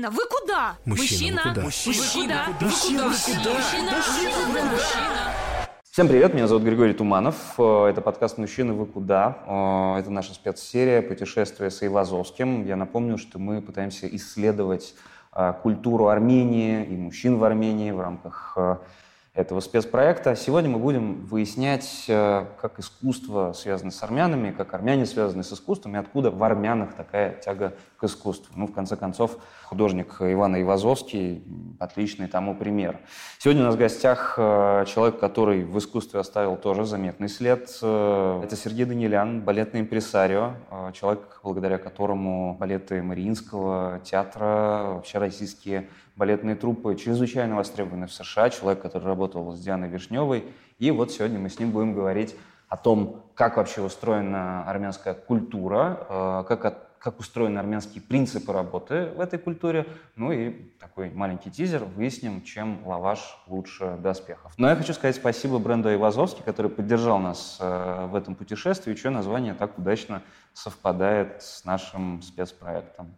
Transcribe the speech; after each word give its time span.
Мужчина, 0.00 0.10
вы 0.10 0.26
куда? 0.28 0.76
Мужчина, 0.86 1.42
куда? 1.42 1.60
Мужчина, 1.60 1.98
куда? 2.56 2.64
Мужчина, 2.66 3.12
Мужчина. 4.70 5.12
Всем 5.90 6.08
привет, 6.08 6.32
меня 6.32 6.46
зовут 6.46 6.62
Григорий 6.62 6.94
Туманов. 6.94 7.36
Э, 7.58 7.88
Это 7.90 8.00
подкаст 8.00 8.38
«Мужчины, 8.38 8.72
вы 8.72 8.86
куда?». 8.86 9.36
Э, 9.46 10.00
Это 10.00 10.10
наша 10.10 10.32
спецсерия 10.32 11.02
«Путешествие 11.02 11.70
с 11.70 11.86
Ивазовским». 11.86 12.64
Я 12.64 12.76
напомню, 12.76 13.18
что 13.18 13.38
мы 13.38 13.60
пытаемся 13.60 14.06
исследовать 14.16 14.94
э, 15.34 15.52
культуру 15.62 16.08
Армении 16.08 16.82
и 16.82 16.96
мужчин 16.96 17.36
в 17.36 17.44
Армении 17.44 17.90
в 17.90 18.00
рамках 18.00 18.56
этого 19.34 19.60
спецпроекта. 19.60 20.34
Сегодня 20.34 20.70
мы 20.70 20.78
будем 20.78 21.26
выяснять, 21.26 22.04
как 22.06 22.78
искусство 22.78 23.52
связано 23.52 23.90
с 23.90 24.02
армянами, 24.02 24.50
как 24.50 24.72
армяне 24.72 25.04
связаны 25.04 25.44
с 25.44 25.52
искусством, 25.52 25.94
и 25.94 25.98
откуда 25.98 26.30
в 26.30 26.42
армянах 26.42 26.94
такая 26.94 27.34
тяга 27.34 27.74
к 28.00 28.04
искусству. 28.04 28.52
Ну, 28.56 28.66
в 28.66 28.72
конце 28.72 28.96
концов, 28.96 29.36
художник 29.64 30.16
Иван 30.20 30.60
Ивазовский– 30.60 31.44
отличный 31.78 32.28
тому 32.28 32.54
пример. 32.54 32.98
Сегодня 33.38 33.62
у 33.62 33.66
нас 33.66 33.74
в 33.74 33.78
гостях 33.78 34.34
э, 34.38 34.84
человек, 34.86 35.18
который 35.20 35.64
в 35.64 35.76
искусстве 35.78 36.20
оставил 36.20 36.56
тоже 36.56 36.86
заметный 36.86 37.28
след. 37.28 37.68
Э, 37.82 38.40
Это 38.42 38.56
Сергей 38.56 38.86
Данилян, 38.86 39.42
балетный 39.42 39.82
импресарио, 39.82 40.52
э, 40.70 40.92
человек, 40.94 41.40
благодаря 41.42 41.76
которому 41.76 42.56
балеты 42.58 43.02
Мариинского 43.02 44.00
театра, 44.02 44.94
вообще 44.94 45.18
российские 45.18 45.88
балетные 46.16 46.56
труппы 46.56 46.94
чрезвычайно 46.96 47.56
востребованы 47.56 48.06
в 48.06 48.12
США, 48.14 48.48
человек, 48.48 48.80
который 48.80 49.04
работал 49.04 49.52
с 49.52 49.60
Дианой 49.60 49.88
Вишневой. 49.88 50.44
И 50.78 50.90
вот 50.90 51.12
сегодня 51.12 51.38
мы 51.38 51.50
с 51.50 51.58
ним 51.58 51.70
будем 51.70 51.92
говорить 51.92 52.34
о 52.68 52.78
том, 52.78 53.24
как 53.34 53.58
вообще 53.58 53.82
устроена 53.82 54.64
армянская 54.64 55.12
культура, 55.12 56.44
как, 56.48 56.64
от- 56.64 56.89
как 57.00 57.18
устроены 57.18 57.58
армянские 57.58 58.02
принципы 58.02 58.52
работы 58.52 59.06
в 59.16 59.20
этой 59.20 59.38
культуре. 59.38 59.86
Ну 60.16 60.32
и 60.32 60.50
такой 60.78 61.10
маленький 61.10 61.50
тизер, 61.50 61.84
выясним, 61.84 62.42
чем 62.42 62.86
лаваш 62.86 63.38
лучше 63.46 63.96
доспехов. 64.00 64.52
Но 64.58 64.68
я 64.68 64.76
хочу 64.76 64.92
сказать 64.92 65.16
спасибо 65.16 65.58
бренду 65.58 65.92
Ивазовский, 65.92 66.42
который 66.44 66.70
поддержал 66.70 67.18
нас 67.18 67.56
э, 67.58 68.06
в 68.06 68.14
этом 68.14 68.34
путешествии, 68.34 68.94
чье 68.94 69.10
название 69.10 69.54
так 69.54 69.78
удачно 69.78 70.22
совпадает 70.52 71.42
с 71.42 71.64
нашим 71.64 72.20
спецпроектом. 72.22 73.14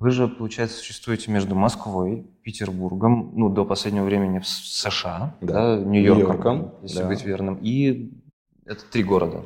Вы 0.00 0.12
же, 0.12 0.28
получается, 0.28 0.78
существуете 0.78 1.30
между 1.30 1.54
Москвой, 1.54 2.26
Петербургом, 2.42 3.32
ну, 3.34 3.50
до 3.50 3.66
последнего 3.66 4.04
времени 4.04 4.38
в 4.38 4.46
США, 4.46 5.34
Да, 5.42 5.76
да, 5.76 5.84
Нью-Йорком, 5.84 6.26
Нью-Йорком, 6.26 6.74
если 6.82 7.02
да. 7.02 7.08
быть 7.08 7.22
верным, 7.22 7.58
и 7.60 8.10
это 8.64 8.82
три 8.90 9.04
города. 9.04 9.42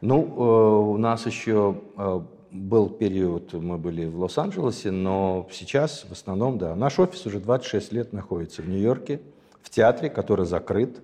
Ну, 0.00 0.22
э, 0.22 0.90
у 0.92 0.96
нас 0.98 1.26
еще 1.26 1.82
э, 1.96 2.20
был 2.52 2.90
период, 2.90 3.52
мы 3.54 3.76
были 3.76 4.06
в 4.06 4.20
Лос-Анджелесе, 4.20 4.92
но 4.92 5.48
сейчас 5.50 6.06
в 6.08 6.12
основном, 6.12 6.58
да, 6.58 6.76
наш 6.76 7.00
офис 7.00 7.26
уже 7.26 7.40
26 7.40 7.92
лет 7.92 8.12
находится 8.12 8.62
в 8.62 8.68
Нью-Йорке, 8.68 9.20
в 9.62 9.68
театре, 9.68 10.10
который 10.10 10.46
закрыт. 10.46 11.00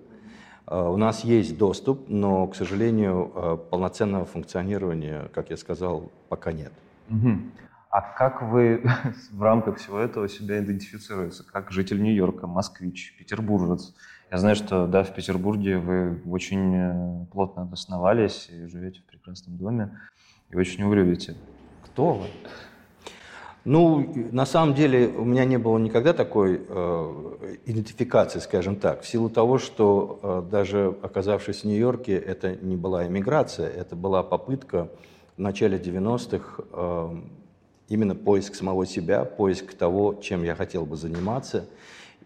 Э, 0.67 0.87
У 0.87 0.95
нас 0.95 1.25
есть 1.25 1.57
доступ, 1.57 2.07
но, 2.07 2.47
к 2.47 2.55
сожалению, 2.55 3.59
полноценного 3.71 4.23
функционирования, 4.23 5.29
как 5.33 5.49
я 5.49 5.57
сказал, 5.57 6.13
пока 6.29 6.53
нет. 6.53 6.71
Мгм. 7.09 7.51
А 7.89 8.01
как 8.01 8.41
вы 8.41 8.83
в 9.31 9.41
рамках 9.41 9.77
всего 9.77 9.99
этого 9.99 10.27
себя 10.27 10.59
идентифицируете? 10.59 11.43
Как 11.43 11.71
житель 11.71 12.01
Нью-Йорка, 12.01 12.47
москвич, 12.47 13.15
петербуржец? 13.17 13.93
Я 14.31 14.37
знаю, 14.37 14.55
что 14.55 14.87
да, 14.87 15.03
в 15.03 15.13
Петербурге 15.13 15.77
вы 15.77 16.21
очень 16.25 16.75
э, 16.75 17.25
плотно 17.31 17.61
обосновались 17.61 18.49
и 18.49 18.65
живете 18.67 19.01
в 19.01 19.05
прекрасном 19.05 19.57
доме, 19.57 19.99
и 20.49 20.55
очень 20.55 20.81
его. 20.81 21.37
Кто 21.85 22.13
вы? 22.13 22.27
Ну, 23.65 24.13
на 24.31 24.45
самом 24.45 24.75
деле 24.75 25.07
у 25.07 25.25
меня 25.25 25.43
не 25.43 25.57
было 25.57 25.79
никогда 25.79 26.13
такой 26.13 26.61
э, 26.67 27.57
идентификации, 27.65 28.37
скажем 28.37 28.75
так, 28.75 29.01
в 29.01 29.07
силу 29.07 29.27
того, 29.27 29.57
что 29.57 30.19
э, 30.21 30.51
даже 30.51 30.95
оказавшись 31.01 31.61
в 31.61 31.63
Нью-Йорке, 31.63 32.15
это 32.15 32.55
не 32.55 32.75
была 32.75 33.07
эмиграция, 33.07 33.67
это 33.67 33.95
была 33.95 34.21
попытка 34.21 34.91
в 35.35 35.39
начале 35.39 35.79
90-х 35.79 36.63
э, 36.71 37.21
именно 37.87 38.15
поиск 38.15 38.55
самого 38.55 38.85
себя, 38.85 39.25
поиск 39.25 39.73
того, 39.73 40.15
чем 40.21 40.43
я 40.43 40.55
хотел 40.55 40.85
бы 40.85 40.95
заниматься, 40.95 41.65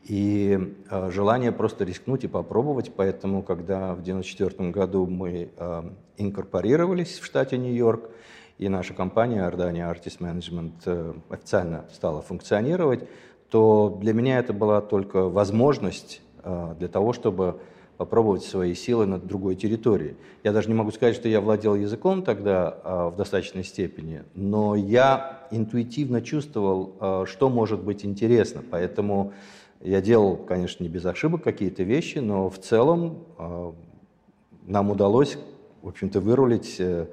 и 0.03 0.75
э, 0.89 1.11
желание 1.11 1.51
просто 1.51 1.83
рискнуть 1.83 2.23
и 2.23 2.27
попробовать. 2.27 2.91
Поэтому, 2.95 3.43
когда 3.43 3.93
в 3.93 4.01
1994 4.01 4.71
году 4.71 5.05
мы 5.05 5.49
э, 5.55 5.83
инкорпорировались 6.17 7.19
в 7.19 7.25
штате 7.25 7.57
Нью-Йорк, 7.57 8.09
и 8.57 8.67
наша 8.67 8.93
компания 8.93 9.47
Ardania 9.47 9.89
Artist 9.89 10.19
Management 10.19 10.73
э, 10.85 11.13
официально 11.29 11.85
стала 11.93 12.21
функционировать, 12.21 13.07
то 13.49 13.97
для 14.01 14.13
меня 14.13 14.39
это 14.39 14.53
была 14.53 14.81
только 14.81 15.29
возможность 15.29 16.21
э, 16.43 16.75
для 16.77 16.87
того, 16.87 17.13
чтобы 17.13 17.61
попробовать 17.99 18.45
свои 18.45 18.75
силы 18.75 19.05
на 19.05 19.19
другой 19.19 19.57
территории. 19.57 20.15
Я 20.45 20.53
даже 20.53 20.69
не 20.69 20.73
могу 20.73 20.89
сказать, 20.89 21.17
что 21.17 21.27
я 21.27 21.41
владел 21.41 21.75
языком 21.75 22.23
тогда 22.23 22.77
э, 22.81 23.09
в 23.13 23.17
достаточной 23.17 23.65
степени, 23.65 24.23
но 24.35 24.73
я 24.73 25.45
интуитивно 25.51 26.21
чувствовал, 26.21 26.95
э, 27.01 27.25
что 27.27 27.49
может 27.49 27.83
быть 27.83 28.05
интересно. 28.05 28.63
Поэтому 28.71 29.33
я 29.81 29.99
делал, 29.99 30.37
конечно, 30.37 30.81
не 30.81 30.87
без 30.87 31.05
ошибок 31.05 31.43
какие-то 31.43 31.83
вещи, 31.83 32.19
но 32.19 32.49
в 32.49 32.57
целом 32.57 33.25
э, 33.37 33.71
нам 34.65 34.91
удалось, 34.91 35.37
в 35.81 35.89
общем-то, 35.89 36.21
вырулить 36.21 36.77
э, 36.79 37.07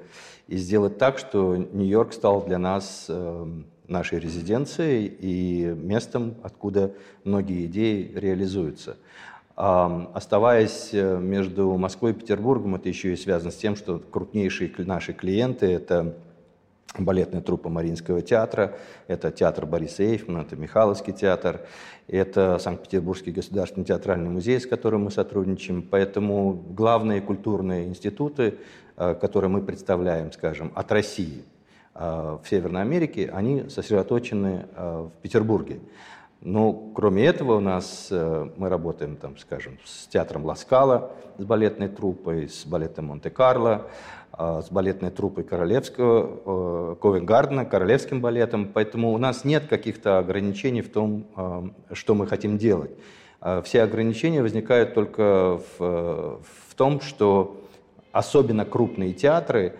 и 0.47 0.55
сделать 0.55 0.97
так, 0.97 1.17
что 1.17 1.57
Нью-Йорк 1.57 2.13
стал 2.13 2.45
для 2.45 2.59
нас 2.59 3.07
э, 3.09 3.45
нашей 3.89 4.19
резиденцией 4.19 5.07
и 5.07 5.65
местом, 5.65 6.35
откуда 6.43 6.93
многие 7.25 7.65
идеи 7.65 8.09
реализуются. 8.15 8.95
Оставаясь 9.57 10.91
э, 10.93 11.17
между 11.17 11.75
Москвой 11.77 12.11
и 12.11 12.13
Петербургом, 12.13 12.75
это 12.75 12.89
еще 12.89 13.13
и 13.13 13.15
связано 13.15 13.49
с 13.49 13.55
тем, 13.55 13.75
что 13.75 13.97
крупнейшие 13.97 14.71
наши 14.77 15.13
клиенты– 15.13 15.65
это 15.65 16.15
балетная 16.95 17.41
труппа 17.41 17.67
Мариинского 17.67 18.21
театра, 18.21 18.75
это 19.07 19.31
театр 19.31 19.65
Бориса 19.65 20.03
Эйфмана, 20.03 20.43
это 20.43 20.55
Михайловский 20.55 21.11
театр, 21.11 21.61
это 22.07 22.59
Санкт-Петербургский 22.59 23.31
государственный 23.31 23.83
театральный 23.83 24.29
музей, 24.29 24.59
с 24.59 24.67
которым 24.67 25.05
мы 25.05 25.11
сотрудничаем. 25.11 25.81
Поэтому 25.81 26.53
главные 26.53 27.19
культурные 27.19 27.87
институты, 27.87 28.59
э, 28.95 29.15
которые 29.15 29.49
мы 29.49 29.63
представляем, 29.63 30.31
скажем, 30.33 30.71
от 30.75 30.91
России 30.91 31.45
э, 31.95 32.37
в 32.43 32.47
Северной 32.47 32.83
Америке, 32.83 33.31
они 33.33 33.67
сосредоточены 33.69 34.67
в 34.75 35.11
Петербурге. 35.23 35.79
Но 36.41 36.91
кроме 36.93 37.25
этого 37.25 37.57
у 37.57 37.59
нас 37.59 38.07
э, 38.11 38.49
мы 38.57 38.69
работаем, 38.69 39.17
там, 39.17 39.37
скажем, 39.37 39.79
с 39.83 40.07
театром 40.07 40.45
Ласкала, 40.45 41.11
с 41.37 41.43
балетной 41.43 41.87
труппой, 41.87 42.47
с 42.47 42.65
балетом 42.65 43.05
Монте-Карло, 43.05 43.87
э, 44.37 44.61
с 44.65 44.69
балетной 44.71 45.09
труппой 45.09 45.43
Королевского, 45.43 46.95
Ковенгардена, 46.95 47.65
Королевским 47.65 48.21
балетом. 48.21 48.69
Поэтому 48.71 49.13
у 49.13 49.17
нас 49.17 49.45
нет 49.45 49.67
каких-то 49.67 50.19
ограничений 50.19 50.81
в 50.81 50.91
том, 50.91 51.25
э, 51.35 51.93
что 51.93 52.13
мы 52.13 52.27
хотим 52.27 52.57
делать. 52.57 52.91
Э, 53.41 53.61
Все 53.63 53.83
ограничения 53.83 54.41
возникают 54.41 54.93
только 54.93 55.57
в, 55.57 55.63
э, 55.79 56.37
в 56.69 56.75
том, 56.75 57.01
что 57.01 57.57
особенно 58.11 58.65
крупные 58.65 59.13
театры 59.13 59.73
э, 59.73 59.75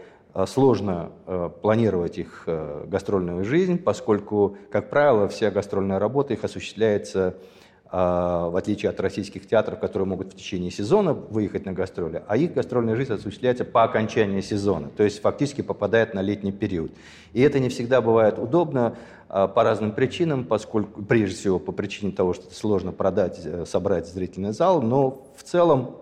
сложно 0.45 1.11
э, 1.25 1.49
планировать 1.61 2.19
их 2.19 2.43
э, 2.45 2.85
гастрольную 2.87 3.43
жизнь, 3.43 3.79
поскольку, 3.79 4.57
как 4.71 4.89
правило, 4.89 5.27
вся 5.27 5.49
гастрольная 5.49 5.97
работа 5.97 6.33
их 6.33 6.43
осуществляется 6.43 7.37
э, 7.85 7.89
в 7.91 8.55
отличие 8.55 8.91
от 8.91 8.99
российских 8.99 9.47
театров, 9.47 9.79
которые 9.79 10.07
могут 10.07 10.33
в 10.33 10.35
течение 10.35 10.69
сезона 10.69 11.13
выехать 11.13 11.65
на 11.65 11.73
гастроли, 11.73 12.21
а 12.27 12.37
их 12.37 12.53
гастрольная 12.53 12.95
жизнь 12.95 13.13
осуществляется 13.13 13.65
по 13.65 13.83
окончании 13.83 14.41
сезона, 14.41 14.89
то 14.95 15.03
есть 15.03 15.21
фактически 15.21 15.61
попадает 15.61 16.13
на 16.13 16.21
летний 16.21 16.51
период. 16.51 16.91
И 17.33 17.41
это 17.41 17.59
не 17.59 17.69
всегда 17.69 18.01
бывает 18.01 18.37
удобно 18.37 18.95
э, 19.29 19.47
по 19.47 19.63
разным 19.63 19.91
причинам, 19.91 20.45
поскольку, 20.45 21.01
прежде 21.01 21.35
всего, 21.35 21.57
по 21.57 21.71
причине 21.71 22.11
того, 22.11 22.35
что 22.35 22.53
сложно 22.53 22.91
продать, 22.91 23.41
э, 23.43 23.65
собрать 23.65 24.07
зрительный 24.07 24.51
зал, 24.51 24.83
но 24.83 25.25
в 25.35 25.41
целом 25.41 25.95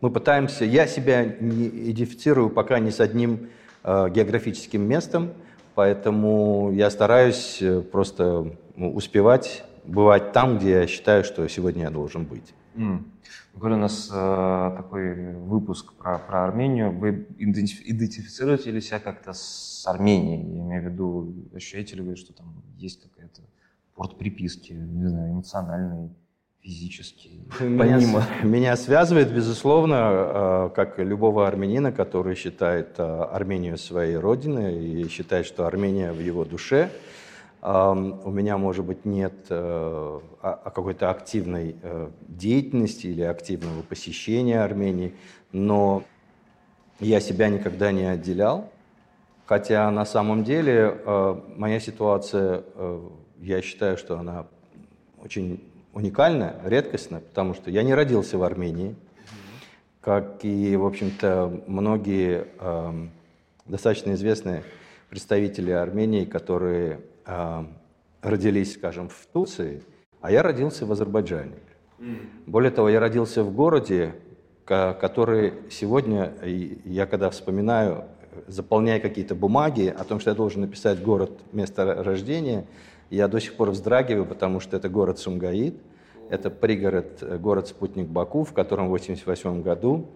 мы 0.00 0.10
пытаемся, 0.10 0.64
я 0.64 0.86
себя 0.86 1.24
не 1.24 1.68
идентифицирую 1.68 2.50
пока 2.50 2.78
ни 2.78 2.90
с 2.90 3.00
одним 3.00 3.48
э, 3.84 4.10
географическим 4.10 4.82
местом, 4.82 5.32
поэтому 5.74 6.72
я 6.72 6.90
стараюсь 6.90 7.58
э, 7.60 7.80
просто 7.80 8.56
ну, 8.76 8.92
успевать 8.92 9.64
бывать 9.86 10.32
там, 10.32 10.58
где 10.58 10.70
я 10.72 10.86
считаю, 10.86 11.24
что 11.24 11.46
сегодня 11.48 11.82
я 11.84 11.90
должен 11.90 12.24
быть. 12.24 12.54
М. 12.74 13.10
Говорю, 13.54 13.76
у 13.76 13.78
нас 13.78 14.10
э, 14.12 14.72
такой 14.76 15.34
выпуск 15.34 15.94
про, 15.94 16.18
про 16.18 16.44
Армению. 16.44 16.90
Вы 16.92 17.26
идентиф- 17.38 17.82
идентифицируете 17.84 18.70
ли 18.70 18.80
себя 18.80 18.98
как-то 18.98 19.32
с 19.32 19.84
Арменией? 19.86 20.42
Я 20.56 20.62
имею 20.62 20.82
в 20.82 20.92
виду, 20.92 21.34
ощущаете 21.54 21.96
ли 21.96 22.02
вы, 22.02 22.16
что 22.16 22.34
там 22.34 22.62
есть 22.76 23.00
какая-то 23.00 23.42
порт 23.94 24.18
приписки, 24.18 24.72
не 24.72 25.06
знаю, 25.08 25.32
эмоциональный, 25.32 26.10
физически? 26.66 27.30
Меня, 27.60 28.00
меня 28.42 28.76
связывает, 28.76 29.32
безусловно, 29.32 30.72
как 30.74 30.98
любого 30.98 31.46
армянина, 31.46 31.92
который 31.92 32.34
считает 32.34 32.98
Армению 32.98 33.78
своей 33.78 34.16
родиной 34.16 34.84
и 34.84 35.08
считает, 35.08 35.46
что 35.46 35.66
Армения 35.66 36.12
в 36.12 36.20
его 36.20 36.44
душе. 36.44 36.90
У 37.62 38.30
меня, 38.30 38.58
может 38.58 38.84
быть, 38.84 39.04
нет 39.04 39.34
а, 39.50 40.20
а 40.40 40.70
какой-то 40.70 41.10
активной 41.10 41.76
деятельности 42.28 43.06
или 43.06 43.22
активного 43.22 43.82
посещения 43.82 44.60
Армении, 44.60 45.14
но 45.52 46.02
я 47.00 47.20
себя 47.20 47.48
никогда 47.48 47.92
не 47.92 48.04
отделял, 48.04 48.70
хотя 49.44 49.90
на 49.90 50.04
самом 50.04 50.44
деле 50.44 50.98
э, 51.04 51.40
моя 51.56 51.78
ситуация, 51.80 52.62
э, 52.74 53.08
я 53.40 53.62
считаю, 53.62 53.98
что 53.98 54.18
она 54.18 54.46
очень 55.22 55.60
уникальная, 55.96 56.56
редкостная, 56.62 57.20
потому 57.20 57.54
что 57.54 57.70
я 57.70 57.82
не 57.82 57.94
родился 57.94 58.36
в 58.36 58.42
Армении, 58.42 58.94
как 60.02 60.44
и, 60.44 60.76
в 60.76 60.84
общем-то, 60.84 61.62
многие 61.66 62.48
э, 62.60 63.06
достаточно 63.64 64.12
известные 64.12 64.62
представители 65.08 65.70
Армении, 65.70 66.26
которые 66.26 67.00
родились, 68.20 68.74
скажем, 68.74 69.08
в 69.08 69.26
Турции, 69.32 69.82
а 70.20 70.30
я 70.30 70.42
родился 70.42 70.84
в 70.84 70.92
Азербайджане. 70.92 71.56
Более 72.46 72.70
того, 72.70 72.88
я 72.90 73.00
родился 73.00 73.42
в 73.42 73.52
городе, 73.54 74.14
который 74.64 75.54
сегодня, 75.70 76.34
я 76.84 77.06
когда 77.06 77.30
вспоминаю, 77.30 78.04
заполняя 78.46 79.00
какие-то 79.00 79.34
бумаги 79.34 79.94
о 79.96 80.04
том, 80.04 80.20
что 80.20 80.30
я 80.30 80.36
должен 80.36 80.60
написать 80.60 81.02
город, 81.02 81.32
место 81.52 82.02
рождения, 82.04 82.66
я 83.10 83.28
до 83.28 83.40
сих 83.40 83.54
пор 83.54 83.70
вздрагиваю, 83.70 84.26
потому 84.26 84.60
что 84.60 84.76
это 84.76 84.88
город 84.88 85.18
Сумгаид, 85.18 85.76
это 86.28 86.50
пригород, 86.50 87.22
э, 87.22 87.38
город-спутник 87.38 88.06
Баку, 88.06 88.44
в 88.44 88.52
котором 88.52 88.88
в 88.88 88.94
1988 88.94 89.62
году 89.62 90.06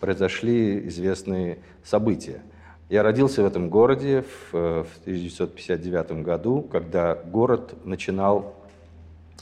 произошли 0.00 0.86
известные 0.88 1.58
события. 1.82 2.42
Я 2.88 3.02
родился 3.02 3.42
в 3.42 3.46
этом 3.46 3.70
городе 3.70 4.22
в, 4.22 4.54
э, 4.54 4.84
в 4.84 5.00
1959 5.04 6.22
году, 6.22 6.62
когда 6.62 7.14
город 7.14 7.74
начинал 7.84 8.54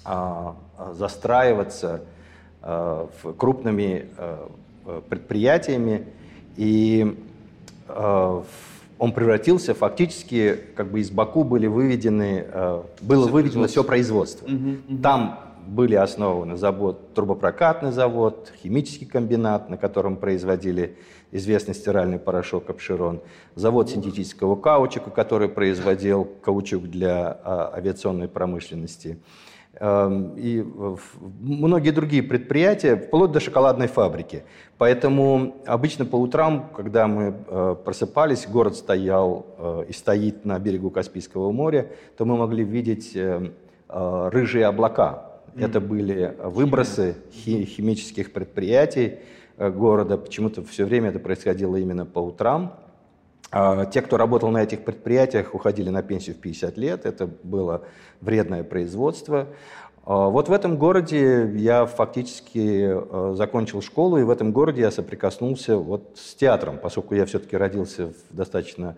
а, 0.07 0.55
застраиваться 0.93 2.03
Э, 2.67 3.07
крупными 3.37 4.07
э, 4.17 4.49
предприятиями, 5.11 6.07
и 6.57 7.15
э, 7.89 8.43
он 8.99 9.13
превратился 9.13 9.75
фактически, 9.75 10.59
как 10.77 10.91
бы 10.91 11.01
из 11.01 11.11
Баку 11.11 11.45
были 11.45 11.67
выведены, 11.67 12.47
было 13.01 13.27
выведено 13.27 13.67
все 13.67 13.85
производство. 13.85 14.47
Угу, 14.47 14.71
угу. 14.89 15.03
Там 15.03 15.41
были 15.67 15.95
основаны 15.95 16.57
завод, 16.57 17.15
трубопрокатный 17.15 17.91
завод, 17.91 18.53
химический 18.63 19.07
комбинат, 19.07 19.71
на 19.71 19.77
котором 19.77 20.17
производили 20.17 20.97
известный 21.33 21.75
стиральный 21.75 22.19
порошок 22.19 22.71
Апширон, 22.71 23.21
завод 23.55 23.91
синтетического 23.91 24.57
каучука, 24.57 25.11
который 25.11 25.49
производил 25.49 26.29
каучук 26.43 26.85
для 26.85 27.39
авиационной 27.75 28.29
промышленности, 28.29 29.19
и 29.81 30.65
многие 31.41 31.91
другие 31.91 32.23
предприятия, 32.23 32.97
вплоть 32.97 33.33
до 33.33 33.41
шоколадной 33.41 33.89
фабрики. 33.89 34.45
Поэтому 34.79 35.57
обычно 35.67 36.05
по 36.05 36.17
утрам, 36.17 36.71
когда 36.75 37.07
мы 37.07 37.35
э, 37.47 37.77
просыпались, 37.85 38.47
город 38.47 38.77
стоял 38.77 39.47
э, 39.59 39.85
и 39.89 39.93
стоит 39.93 40.45
на 40.45 40.59
берегу 40.59 40.91
Каспийского 40.91 41.53
моря, 41.53 41.91
то 42.17 42.25
мы 42.25 42.37
могли 42.37 42.65
видеть 42.65 43.13
э, 43.15 43.51
рыжие 43.89 44.67
облака. 44.67 45.31
Это 45.57 45.81
были 45.81 46.37
выбросы 46.43 47.17
химических 47.33 48.33
предприятий 48.33 49.19
города. 49.57 50.19
Почему-то 50.19 50.65
все 50.65 50.85
время 50.85 51.11
это 51.11 51.21
происходило 51.21 51.77
именно 51.77 52.05
по 52.05 52.19
утрам. 52.19 52.75
А, 53.57 53.87
те, 53.87 54.03
кто 54.03 54.17
работал 54.17 54.51
на 54.51 54.65
этих 54.65 54.85
предприятиях, 54.85 55.55
уходили 55.55 55.89
на 55.89 56.03
пенсию 56.03 56.35
в 56.35 56.41
50 56.41 56.77
лет. 56.77 57.07
Это 57.07 57.31
было 57.45 57.85
вредное 58.21 58.65
производство. 58.65 59.47
А, 60.05 60.29
вот 60.29 60.49
в 60.49 60.53
этом 60.53 60.77
городе 60.77 61.53
я 61.55 61.87
фактически 61.87 62.91
а, 62.91 63.35
закончил 63.37 63.81
школу, 63.81 64.19
и 64.19 64.25
в 64.25 64.31
этом 64.31 64.51
городе 64.51 64.81
я 64.81 64.91
соприкоснулся 64.91 65.77
вот 65.77 66.17
с 66.17 66.35
театром, 66.35 66.79
поскольку 66.83 67.15
я 67.15 67.27
все-таки 67.27 67.57
родился 67.57 68.09
в 68.09 68.37
достаточно 68.37 68.97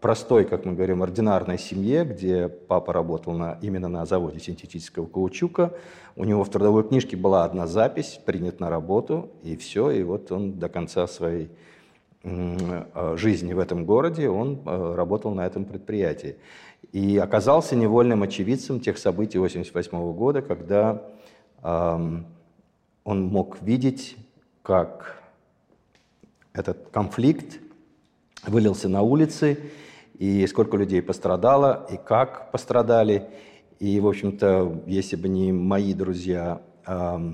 простой, 0.00 0.46
как 0.46 0.64
мы 0.64 0.72
говорим, 0.72 1.02
ординарной 1.02 1.58
семье, 1.58 2.04
где 2.04 2.48
папа 2.48 2.94
работал 2.94 3.34
на, 3.34 3.58
именно 3.60 3.88
на 3.88 4.06
заводе 4.06 4.40
синтетического 4.40 5.06
каучука. 5.06 5.74
У 6.16 6.24
него 6.24 6.44
в 6.44 6.48
трудовой 6.48 6.82
книжке 6.82 7.16
была 7.16 7.44
одна 7.44 7.66
запись, 7.66 8.18
принят 8.24 8.58
на 8.58 8.70
работу, 8.70 9.30
и 9.42 9.54
все, 9.56 9.90
и 9.90 10.02
вот 10.02 10.32
он 10.32 10.58
до 10.58 10.70
конца 10.70 11.06
своей 11.06 11.50
жизни 12.24 13.52
в 13.52 13.58
этом 13.58 13.84
городе, 13.84 14.28
он 14.30 14.60
э, 14.64 14.94
работал 14.94 15.34
на 15.34 15.46
этом 15.46 15.64
предприятии. 15.64 16.36
И 16.92 17.18
оказался 17.18 17.76
невольным 17.76 18.22
очевидцем 18.22 18.80
тех 18.80 18.98
событий 18.98 19.38
1988 19.38 20.12
года, 20.12 20.42
когда 20.42 21.02
он 21.62 22.26
мог 23.04 23.62
видеть, 23.62 24.16
как 24.62 25.22
этот 26.52 26.88
конфликт 26.90 27.58
вылился 28.46 28.88
на 28.88 29.02
улицы, 29.02 29.58
и 30.18 30.46
сколько 30.46 30.76
людей 30.76 31.02
пострадало, 31.02 31.86
и 31.90 31.96
как 31.96 32.50
пострадали. 32.52 33.28
И, 33.80 33.98
в 34.00 34.06
общем-то, 34.06 34.82
если 34.86 35.16
бы 35.16 35.28
не 35.28 35.52
мои 35.52 35.92
друзья 35.92 36.62
э, 36.86 37.32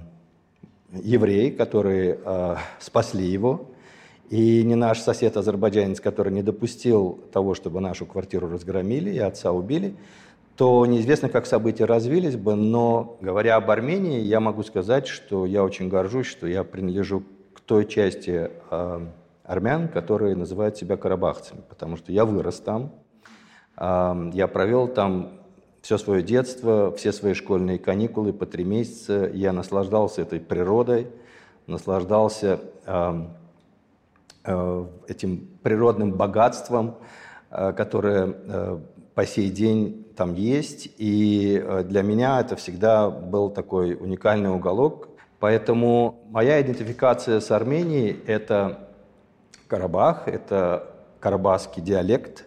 евреи, 1.02 1.50
которые 1.50 2.18
э, 2.24 2.56
спасли 2.78 3.26
его, 3.26 3.69
и 4.30 4.62
не 4.62 4.76
наш 4.76 5.00
сосед 5.00 5.36
азербайджанец, 5.36 6.00
который 6.00 6.32
не 6.32 6.42
допустил 6.42 7.18
того, 7.32 7.54
чтобы 7.54 7.80
нашу 7.80 8.06
квартиру 8.06 8.48
разгромили 8.48 9.10
и 9.10 9.18
отца 9.18 9.50
убили, 9.50 9.96
то 10.56 10.86
неизвестно, 10.86 11.28
как 11.28 11.46
события 11.46 11.84
развились 11.84 12.36
бы, 12.36 12.54
но 12.54 13.16
говоря 13.20 13.56
об 13.56 13.70
Армении, 13.70 14.20
я 14.20 14.38
могу 14.38 14.62
сказать, 14.62 15.08
что 15.08 15.46
я 15.46 15.64
очень 15.64 15.88
горжусь, 15.88 16.26
что 16.26 16.46
я 16.46 16.62
принадлежу 16.62 17.24
к 17.54 17.60
той 17.60 17.86
части 17.86 18.50
э, 18.70 19.06
армян, 19.42 19.88
которые 19.88 20.36
называют 20.36 20.76
себя 20.76 20.96
карабахцами, 20.96 21.62
потому 21.68 21.96
что 21.96 22.12
я 22.12 22.24
вырос 22.24 22.60
там, 22.60 22.92
э, 23.76 24.30
я 24.32 24.46
провел 24.46 24.86
там 24.86 25.40
все 25.82 25.98
свое 25.98 26.22
детство, 26.22 26.94
все 26.96 27.12
свои 27.12 27.34
школьные 27.34 27.80
каникулы 27.80 28.32
по 28.32 28.46
три 28.46 28.62
месяца, 28.62 29.28
я 29.34 29.52
наслаждался 29.52 30.22
этой 30.22 30.38
природой, 30.38 31.08
наслаждался 31.66 32.60
э, 32.86 33.26
этим 34.42 35.48
природным 35.62 36.12
богатством, 36.12 36.96
э, 37.50 37.72
которое 37.72 38.34
э, 38.34 38.78
по 39.14 39.26
сей 39.26 39.50
день 39.50 40.06
там 40.16 40.34
есть. 40.34 40.88
И 40.98 41.62
для 41.84 42.02
меня 42.02 42.40
это 42.40 42.56
всегда 42.56 43.10
был 43.10 43.50
такой 43.50 43.94
уникальный 43.94 44.50
уголок. 44.50 45.08
Поэтому 45.40 46.20
моя 46.30 46.60
идентификация 46.60 47.40
с 47.40 47.50
Арменией– 47.50 48.18
это 48.26 48.88
Карабах, 49.66 50.28
это 50.28 50.90
карабахский 51.20 51.82
диалект. 51.82 52.44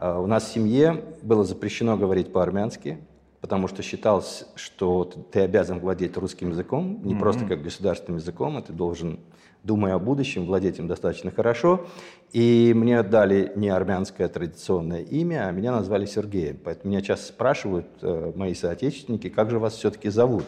У 0.00 0.26
нас 0.26 0.44
в 0.44 0.52
семье 0.52 1.02
было 1.22 1.44
запрещено 1.44 1.96
говорить 1.96 2.32
по-армянски, 2.32 2.98
потому 3.40 3.68
что 3.68 3.82
считалось, 3.82 4.46
что 4.54 5.04
ты 5.04 5.40
обязан 5.40 5.80
владеть 5.80 6.16
русским 6.16 6.50
языком, 6.50 7.00
не 7.02 7.14
mm-hmm. 7.14 7.18
просто 7.18 7.44
как 7.44 7.62
государственным 7.62 8.18
языком, 8.18 8.56
а 8.56 8.62
ты 8.62 8.72
должен 8.72 9.20
думая 9.64 9.94
о 9.94 9.98
будущем, 9.98 10.46
владеть 10.46 10.78
им 10.78 10.88
достаточно 10.88 11.30
хорошо. 11.30 11.86
И 12.32 12.72
мне 12.74 13.02
дали 13.02 13.52
не 13.56 13.68
армянское 13.68 14.28
традиционное 14.28 15.02
имя, 15.02 15.46
а 15.48 15.52
меня 15.52 15.72
назвали 15.72 16.06
Сергеем. 16.06 16.58
Поэтому 16.64 16.92
меня 16.92 17.02
часто 17.02 17.26
спрашивают 17.26 17.86
э, 18.00 18.32
мои 18.34 18.54
соотечественники, 18.54 19.28
как 19.28 19.50
же 19.50 19.58
вас 19.58 19.74
все-таки 19.74 20.08
зовут 20.08 20.44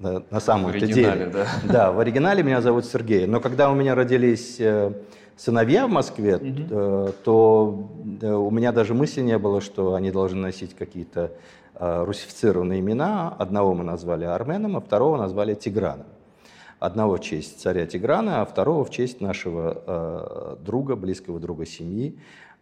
на, 0.00 0.40
самом-то 0.40 0.86
деле. 0.86 1.30
Да? 1.32 1.46
да, 1.72 1.92
в 1.92 2.00
оригинале 2.00 2.42
меня 2.42 2.60
зовут 2.60 2.84
Сергей. 2.84 3.26
Но 3.26 3.40
когда 3.40 3.70
у 3.70 3.74
меня 3.74 3.94
родились 3.94 4.56
э, 4.58 4.92
сыновья 5.36 5.86
в 5.86 5.90
Москве, 5.90 6.36
угу. 6.36 7.12
то 7.24 7.88
у 8.22 8.50
меня 8.50 8.72
даже 8.72 8.94
мысли 8.94 9.20
не 9.20 9.38
было, 9.38 9.60
что 9.60 9.94
они 9.94 10.10
должны 10.10 10.40
носить 10.40 10.74
какие-то 10.74 11.32
русифицированные 11.78 12.80
имена. 12.80 13.28
Одного 13.38 13.72
мы 13.72 13.84
назвали 13.84 14.24
Арменом, 14.24 14.76
а 14.76 14.80
второго 14.80 15.16
назвали 15.16 15.54
Тиграном. 15.54 16.06
Одного 16.78 17.16
в 17.16 17.20
честь 17.20 17.60
царя 17.60 17.86
Тиграна, 17.86 18.40
а 18.40 18.44
второго 18.44 18.84
в 18.84 18.90
честь 18.90 19.20
нашего 19.20 19.82
э, 19.84 20.56
друга, 20.64 20.94
близкого 20.94 21.40
друга 21.40 21.66
семьи, 21.66 22.16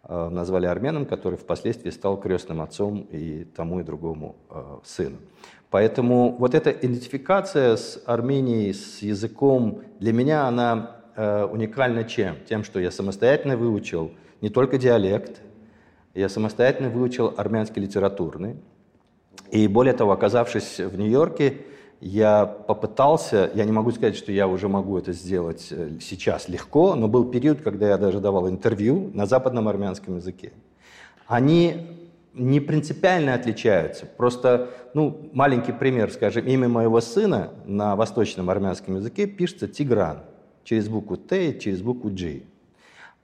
э, 0.04 0.28
назвали 0.30 0.64
арменом, 0.64 1.04
который 1.04 1.36
впоследствии 1.36 1.90
стал 1.90 2.18
крестным 2.18 2.62
отцом 2.62 3.06
и 3.10 3.44
тому 3.44 3.80
и 3.80 3.82
другому 3.82 4.36
э, 4.48 4.78
сыну. 4.84 5.18
Поэтому 5.70 6.34
вот 6.38 6.54
эта 6.54 6.70
идентификация 6.70 7.76
с 7.76 8.02
Арменией, 8.06 8.72
с 8.72 9.02
языком, 9.02 9.82
для 10.00 10.14
меня 10.14 10.46
она 10.46 10.96
э, 11.14 11.44
уникальна 11.44 12.04
чем? 12.04 12.36
Тем, 12.48 12.64
что 12.64 12.80
я 12.80 12.90
самостоятельно 12.90 13.58
выучил 13.58 14.12
не 14.40 14.48
только 14.48 14.78
диалект, 14.78 15.42
я 16.14 16.30
самостоятельно 16.30 16.88
выучил 16.88 17.34
армянский 17.36 17.82
литературный. 17.82 18.56
И 19.50 19.68
более 19.68 19.92
того, 19.92 20.12
оказавшись 20.12 20.78
в 20.78 20.96
Нью-Йорке, 20.96 21.58
я 22.00 22.46
попытался, 22.46 23.50
я 23.54 23.64
не 23.64 23.72
могу 23.72 23.90
сказать, 23.90 24.16
что 24.16 24.32
я 24.32 24.46
уже 24.48 24.68
могу 24.68 24.98
это 24.98 25.12
сделать 25.12 25.68
э, 25.70 25.98
сейчас 26.00 26.48
легко, 26.48 26.94
но 26.94 27.08
был 27.08 27.30
период, 27.30 27.62
когда 27.62 27.88
я 27.88 27.98
даже 27.98 28.20
давал 28.20 28.48
интервью 28.48 29.10
на 29.14 29.26
западном 29.26 29.68
армянском 29.68 30.16
языке. 30.16 30.52
Они 31.26 31.86
не 32.34 32.60
принципиально 32.60 33.34
отличаются. 33.34 34.04
Просто, 34.04 34.70
ну, 34.92 35.30
маленький 35.32 35.72
пример, 35.72 36.10
скажем, 36.10 36.46
имя 36.46 36.68
моего 36.68 37.00
сына 37.00 37.50
на 37.64 37.96
восточном 37.96 38.50
армянском 38.50 38.96
языке 38.96 39.26
пишется 39.26 39.66
Тигран 39.66 40.20
через 40.64 40.88
букву 40.88 41.16
Т 41.16 41.50
и 41.50 41.58
через 41.58 41.80
букву 41.80 42.10
G. 42.10 42.42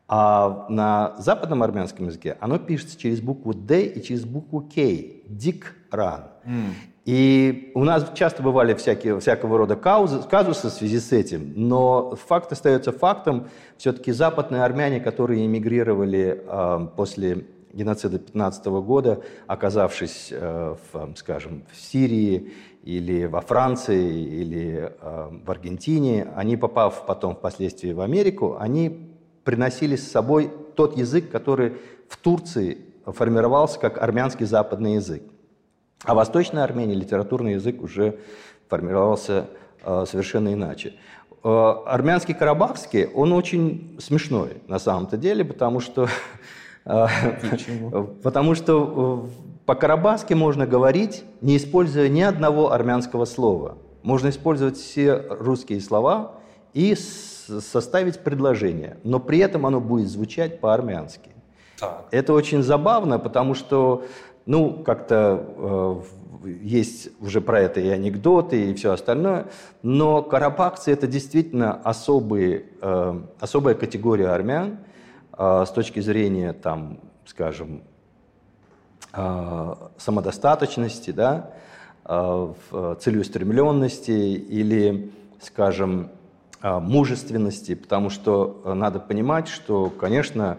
А 0.09 0.67
на 0.69 1.15
западном 1.19 1.63
армянском 1.63 2.07
языке 2.07 2.37
оно 2.41 2.59
пишется 2.59 2.99
через 2.99 3.21
букву 3.21 3.53
Д 3.53 3.85
и 3.85 4.03
через 4.03 4.25
букву 4.25 4.63
К. 4.63 4.75
Дикран. 5.27 6.25
Mm. 6.45 6.73
И 7.05 7.73
у 7.75 7.83
нас 7.83 8.13
часто 8.15 8.45
бывали 8.45 8.75
всякие, 8.75 9.19
всякого 9.19 9.59
рода 9.59 9.75
казусы, 9.75 10.29
казусы 10.29 10.69
в 10.69 10.71
связи 10.71 11.01
с 11.01 11.11
этим, 11.11 11.53
но 11.57 12.15
факт 12.15 12.53
остается 12.53 12.93
фактом. 12.93 13.49
Все-таки 13.77 14.13
западные 14.13 14.63
армяне, 14.63 15.01
которые 15.01 15.45
эмигрировали 15.45 16.45
э, 16.47 16.87
после 16.97 17.47
геноцида 17.73 18.21
15 18.21 18.67
года, 18.67 19.21
оказавшись, 19.49 20.29
э, 20.31 20.77
в, 20.93 21.15
скажем, 21.17 21.65
в 21.73 21.77
Сирии 21.77 22.53
или 22.85 23.25
во 23.25 23.41
Франции 23.41 24.23
или 24.23 24.93
э, 25.01 25.31
в 25.45 25.51
Аргентине, 25.51 26.29
они, 26.37 26.57
попав 26.57 27.05
потом 27.07 27.35
впоследствии 27.35 27.93
в 27.93 28.01
Америку, 28.01 28.59
они 28.61 29.09
приносили 29.43 29.97
с 29.97 30.09
собой 30.09 30.53
тот 30.77 30.97
язык, 30.97 31.33
который 31.33 31.79
в 32.09 32.17
Турции 32.17 32.79
формировался 33.07 33.81
как 33.81 34.01
армянский 34.01 34.47
западный 34.47 34.95
язык. 34.95 35.23
А 36.05 36.15
в 36.15 36.17
Восточной 36.17 36.65
Армении 36.65 36.95
литературный 36.95 37.53
язык 37.55 37.81
уже 37.81 38.19
формировался 38.69 39.47
э, 39.85 40.05
совершенно 40.09 40.53
иначе. 40.53 40.95
Э, 41.45 41.75
армянский 41.87 42.35
карабахский, 42.35 43.07
он 43.07 43.33
очень 43.33 43.97
смешной 44.01 44.63
на 44.67 44.79
самом-то 44.81 45.17
деле, 45.17 45.45
потому 45.45 45.79
что, 45.79 46.09
э, 46.85 47.07
потому 48.23 48.55
что 48.57 49.29
по-карабахски 49.65 50.35
можно 50.35 50.67
говорить, 50.67 51.23
не 51.41 51.57
используя 51.57 52.09
ни 52.09 52.21
одного 52.21 52.73
армянского 52.73 53.25
слова. 53.25 53.79
Можно 54.03 54.31
использовать 54.31 54.77
все 54.77 55.25
русские 55.29 55.81
слова 55.81 56.33
и 56.75 56.97
составить 56.97 58.19
предложение, 58.21 58.97
но 59.05 59.21
при 59.21 59.39
этом 59.39 59.67
оно 59.67 59.81
будет 59.81 60.09
звучать 60.09 60.61
по-армянски. 60.61 61.31
Это 62.11 62.33
очень 62.33 62.63
забавно, 62.63 63.19
потому 63.19 63.55
что 63.55 64.05
ну, 64.47 64.83
как-то 64.83 66.03
э, 66.45 66.47
есть 66.63 67.09
уже 67.21 67.41
про 67.41 67.61
это 67.61 67.81
и 67.81 67.89
анекдоты, 67.89 68.71
и 68.71 68.75
все 68.75 68.93
остальное, 68.93 69.47
но 69.83 70.23
карабахцы– 70.23 70.91
это 70.93 71.07
действительно 71.07 71.75
особые, 71.75 72.65
э, 72.81 73.21
особая 73.41 73.75
категория 73.75 74.29
армян 74.29 74.79
э, 75.37 75.65
с 75.67 75.71
точки 75.71 76.01
зрения, 76.01 76.53
там, 76.53 76.99
скажем, 77.25 77.83
э, 79.13 79.75
самодостаточности, 79.99 81.13
да, 81.13 81.51
э, 82.05 82.55
целеустремленности 83.01 84.11
или, 84.11 85.13
скажем, 85.41 86.11
э, 86.63 86.79
мужественности, 86.81 87.75
потому 87.75 88.11
что 88.11 88.61
э, 88.65 88.73
надо 88.75 88.99
понимать, 88.99 89.47
что, 89.49 89.89
конечно, 89.91 90.59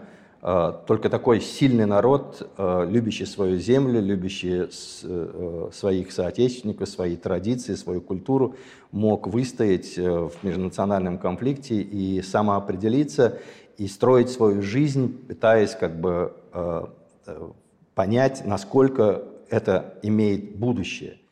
только 0.86 1.08
такой 1.08 1.40
сильный 1.40 1.86
народ, 1.86 2.46
э, 2.58 2.86
любящий 2.86 3.24
свою 3.24 3.58
землю, 3.58 4.02
любящий 4.02 4.68
э, 5.02 5.70
своих 5.72 6.12
соотечественников, 6.12 6.90
свои 6.90 7.16
традиции, 7.16 7.74
свою 7.74 8.02
культуру, 8.02 8.54
мог 8.92 9.26
выстоять 9.26 9.96
в 9.96 10.32
межнациональном 10.42 11.16
конфликте 11.16 11.80
и 11.80 12.20
самоопределиться 12.20 13.38
и 13.78 13.86
строить 13.88 14.28
свою 14.28 14.60
жизнь, 14.60 15.26
пытаясь 15.26 15.74
как 15.74 15.98
бы 15.98 16.34
понять, 17.94 18.44
насколько 18.44 19.24
это 19.48 19.98
имеет 20.02 20.56
будущее. 20.56 21.23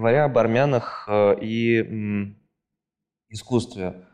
Говоря 0.00 0.24
об 0.24 0.38
армянах 0.38 1.04
э, 1.08 1.36
и 1.42 2.34
искусстве, 3.28 4.06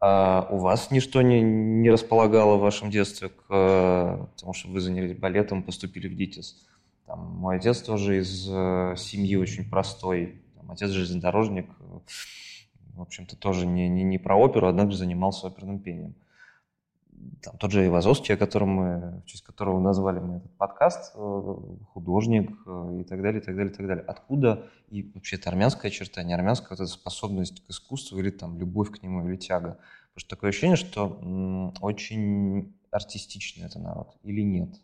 а 0.00 0.48
у 0.50 0.58
вас 0.58 0.90
ничто 0.90 1.22
не, 1.22 1.40
не 1.40 1.90
располагало 1.90 2.56
в 2.56 2.60
вашем 2.60 2.90
детстве 2.90 3.28
к 3.28 3.44
э, 3.48 4.26
тому, 4.36 4.52
что 4.52 4.68
вы 4.68 4.80
занялись 4.80 5.16
балетом, 5.16 5.62
поступили 5.62 6.08
в 6.08 6.16
ДИТИС? 6.16 6.66
Там, 7.06 7.20
мой 7.20 7.58
отец 7.58 7.82
тоже 7.82 8.18
из 8.18 8.48
э, 8.50 8.94
семьи 8.96 9.36
очень 9.36 9.70
простой. 9.70 10.42
Там, 10.56 10.72
отец 10.72 10.90
железнодорожник, 10.90 11.70
в 12.96 13.00
общем-то, 13.00 13.36
тоже 13.36 13.64
не, 13.64 13.88
не, 13.88 14.02
не 14.02 14.18
про 14.18 14.34
оперу, 14.34 14.66
однако 14.66 14.90
занимался 14.90 15.46
оперным 15.46 15.78
пением 15.78 16.16
там, 17.42 17.56
тот 17.58 17.70
же 17.70 17.86
Ивазовский, 17.86 18.34
о 18.34 18.38
котором 18.38 18.68
мы, 18.68 19.22
в 19.22 19.26
честь 19.26 19.44
которого 19.44 19.80
назвали 19.80 20.18
мы 20.18 20.36
этот 20.36 20.56
подкаст, 20.56 21.12
э, 21.14 21.54
художник 21.92 22.50
э, 22.66 22.98
и 23.00 23.04
так 23.04 23.22
далее, 23.22 23.40
и 23.40 23.44
так 23.44 23.56
далее, 23.56 23.72
и 23.72 23.76
так 23.76 23.86
далее. 23.86 24.04
Откуда 24.06 24.66
и 24.88 25.10
вообще 25.14 25.36
это 25.36 25.50
армянская 25.50 25.90
черта, 25.90 26.22
не 26.22 26.34
армянская, 26.34 26.70
вот 26.70 26.80
эта 26.80 26.90
способность 26.90 27.64
к 27.64 27.70
искусству 27.70 28.18
или 28.18 28.30
там 28.30 28.58
любовь 28.58 28.90
к 28.90 29.02
нему 29.02 29.26
или 29.28 29.36
тяга? 29.36 29.78
Потому 30.14 30.20
что 30.20 30.30
такое 30.30 30.50
ощущение, 30.50 30.76
что 30.76 31.18
м, 31.22 31.74
очень 31.80 32.74
артистичный 32.90 33.66
это 33.66 33.78
народ 33.78 34.16
или 34.22 34.42
нет? 34.42 34.80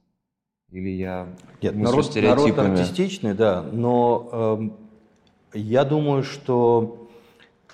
Или 0.70 0.90
я 0.90 1.28
Нет, 1.62 1.76
народ, 1.76 2.14
народ 2.14 2.58
артистичный, 2.58 3.34
да, 3.34 3.62
но 3.62 4.72
э, 5.52 5.58
я 5.58 5.84
думаю, 5.84 6.22
что 6.22 7.08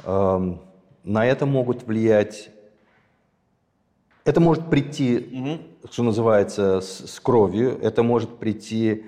э, 0.05 0.57
на 1.05 1.27
это 1.27 1.47
могут 1.47 1.85
влиять 1.85 2.51
это 4.25 4.41
может 4.41 4.69
прийти, 4.69 5.19
угу. 5.33 5.89
что 5.91 6.03
называется, 6.03 6.81
с, 6.81 7.11
с 7.11 7.21
кровью, 7.21 7.79
это 7.83 8.03
может 8.03 8.39
прийти 8.39 9.05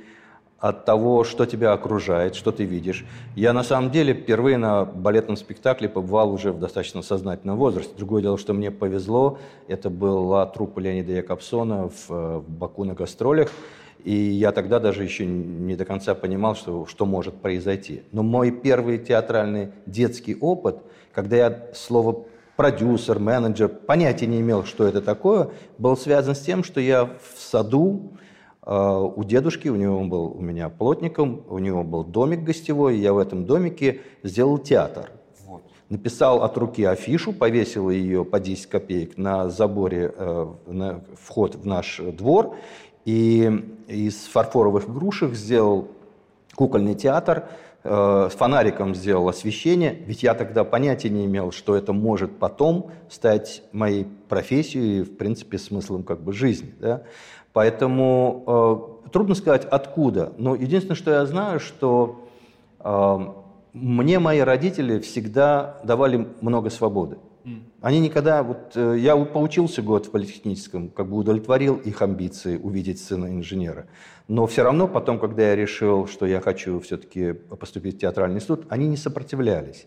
от 0.63 0.85
того, 0.85 1.25
что 1.25 1.45
тебя 1.45 1.73
окружает, 1.73 2.37
что 2.37 2.53
ты 2.53 2.63
видишь. 2.63 3.05
Я 3.35 3.53
на 3.53 3.65
самом 3.65 3.91
деле 3.91 4.15
впервые 4.15 4.59
на 4.59 4.85
балетном 4.85 5.37
спектакле 5.37 5.89
побывал 5.89 6.33
уже 6.33 6.53
в 6.53 6.61
достаточно 6.61 7.03
сознательном 7.03 7.57
возрасте. 7.57 7.93
Другое 7.97 8.23
дело, 8.23 8.39
что 8.39 8.53
мне 8.53 8.71
повезло, 8.71 9.39
это 9.67 9.91
была 9.91 10.47
труппа 10.47 10.79
Леонида 10.79 11.15
Якобсона 11.15 11.89
в, 11.89 12.09
в 12.09 12.45
Баку 12.49 12.85
на 12.85 12.95
гастролях, 12.95 13.51
и 14.05 14.15
я 14.15 14.53
тогда 14.53 14.79
даже 14.79 15.03
еще 15.03 15.27
не 15.27 15.75
до 15.75 15.85
конца 15.85 16.15
понимал, 16.15 16.55
что, 16.55 16.87
что 16.87 17.07
может 17.07 17.35
произойти. 17.35 18.03
Но 18.13 18.23
мой 18.23 18.53
первый 18.53 18.99
театральный 18.99 19.73
детский 19.87 20.37
опыт, 20.41 20.79
когда 21.13 21.37
я 21.37 21.67
слово 21.75 22.25
продюсер, 22.63 23.19
менеджер, 23.19 23.69
понятия 23.69 24.29
не 24.29 24.39
имел, 24.39 24.63
что 24.63 24.85
это 24.85 25.03
такое, 25.03 25.51
был 25.79 25.97
связан 25.97 26.37
с 26.37 26.41
тем, 26.43 26.63
что 26.63 26.81
я 26.81 27.07
в 27.07 27.37
саду 27.37 28.13
э, 28.65 28.73
у 28.73 29.25
дедушки, 29.25 29.67
у 29.67 29.75
него 29.75 30.05
был 30.05 30.27
у 30.27 30.41
меня 30.41 30.69
плотником, 30.69 31.43
у 31.49 31.59
него 31.59 31.83
был 31.83 32.05
домик 32.05 32.45
гостевой, 32.45 32.97
и 32.97 33.01
я 33.01 33.15
в 33.15 33.19
этом 33.19 33.47
домике 33.47 34.03
сделал 34.23 34.59
театр. 34.59 35.11
Вот. 35.45 35.65
Написал 35.89 36.45
от 36.45 36.57
руки 36.57 36.85
афишу, 36.85 37.33
повесил 37.33 37.91
ее 37.91 38.25
по 38.25 38.39
10 38.39 38.67
копеек 38.67 39.19
на 39.19 39.51
заборе 39.51 40.15
э, 40.17 40.47
на 40.69 41.03
вход 41.21 41.57
в 41.57 41.67
наш 41.67 42.01
двор, 42.17 42.55
и 43.05 43.51
из 43.89 44.27
фарфоровых 44.27 44.89
игрушек 44.89 45.35
сделал 45.35 45.89
кукольный 46.55 46.95
театр, 46.95 47.49
Э, 47.85 48.29
с 48.31 48.37
фонариком 48.37 48.95
сделал 48.95 49.29
освещение, 49.29 49.97
ведь 50.07 50.23
я 50.23 50.35
тогда 50.35 50.63
понятия 50.63 51.09
не 51.09 51.27
имел, 51.27 51.51
что 51.51 51.75
это 51.75 51.93
может 51.93 52.39
потом 52.39 52.93
стать 53.09 53.65
моей 53.73 54.07
профессией 54.29 55.01
и, 55.01 55.03
в 55.03 55.17
принципе, 55.17 55.59
смыслом 55.59 56.05
как 56.05 56.21
бы 56.21 56.33
жизни. 56.33 56.73
Да? 56.79 57.03
Поэтому 57.53 59.01
э, 59.05 59.11
трудно 59.11 59.35
сказать, 59.35 59.65
откуда. 59.65 60.33
Но 60.39 60.55
единственное, 60.55 60.95
что 60.95 61.11
я 61.11 61.27
знаю, 61.27 61.59
что 61.59 62.29
э, 62.79 63.19
мне 63.73 64.21
мои 64.21 64.39
родители 64.39 65.01
всегда 65.01 65.81
давали 65.83 66.29
много 66.41 66.71
свободы. 66.71 67.19
Они 67.83 67.99
никогда, 67.99 68.45
вот 68.45 68.77
э, 68.77 68.97
я 68.99 69.17
поучился 69.17 69.83
год 69.83 70.07
в 70.07 70.13
политехническом, 70.13 70.89
как 70.89 71.09
бы 71.09 71.17
удовлетворил 71.17 71.75
их 71.75 72.01
амбиции 72.01 72.57
увидеть 72.57 73.03
сына 73.03 73.27
инженера. 73.27 73.87
Но 74.29 74.47
все 74.47 74.63
равно 74.63 74.87
потом, 74.87 75.19
когда 75.19 75.49
я 75.49 75.57
решил, 75.57 76.07
что 76.07 76.25
я 76.25 76.41
хочу 76.41 76.79
все-таки 76.79 77.33
поступить 77.33 77.97
в 77.97 77.99
театральный 77.99 78.37
институт, 78.37 78.67
они 78.69 78.87
не 78.87 78.97
сопротивлялись. 78.97 79.87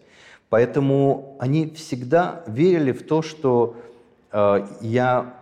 Поэтому 0.50 1.38
они 1.40 1.70
всегда 1.70 2.44
верили 2.48 2.92
в 2.92 3.08
то, 3.08 3.22
что 3.22 3.78
э, 4.34 4.68
я, 4.82 5.34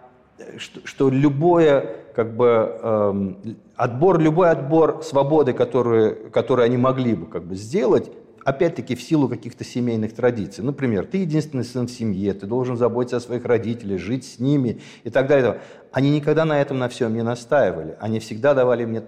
что, 0.57 0.79
что 0.85 1.09
любое, 1.09 1.95
как 2.13 2.35
бы, 2.35 2.79
э, 2.83 3.33
отбор, 3.77 4.19
любой 4.19 4.51
отбор 4.51 5.01
свободы, 5.03 5.53
который, 5.53 6.29
который 6.29 6.65
они 6.65 6.77
могли 6.77 7.15
бы 7.15 7.25
как 7.25 7.45
бы 7.45 7.55
сделать, 7.55 8.11
опять-таки, 8.45 8.95
в 8.95 9.01
силу 9.01 9.27
каких-то 9.27 9.63
семейных 9.63 10.13
традиций. 10.13 10.63
Например, 10.63 11.05
ты 11.05 11.17
единственный 11.19 11.63
сын 11.63 11.87
в 11.87 11.91
семье, 11.91 12.33
ты 12.33 12.45
должен 12.45 12.77
заботиться 12.77 13.17
о 13.17 13.19
своих 13.19 13.45
родителях, 13.45 13.99
жить 13.99 14.25
с 14.25 14.39
ними 14.39 14.81
и 15.03 15.09
так 15.09 15.27
далее. 15.27 15.61
Они 15.91 16.09
никогда 16.09 16.45
на 16.45 16.61
этом 16.61 16.79
на 16.79 16.89
всем 16.89 17.13
не 17.13 17.23
настаивали. 17.23 17.95
Они 17.99 18.19
всегда 18.19 18.53
давали 18.53 18.85
мне 18.85 19.03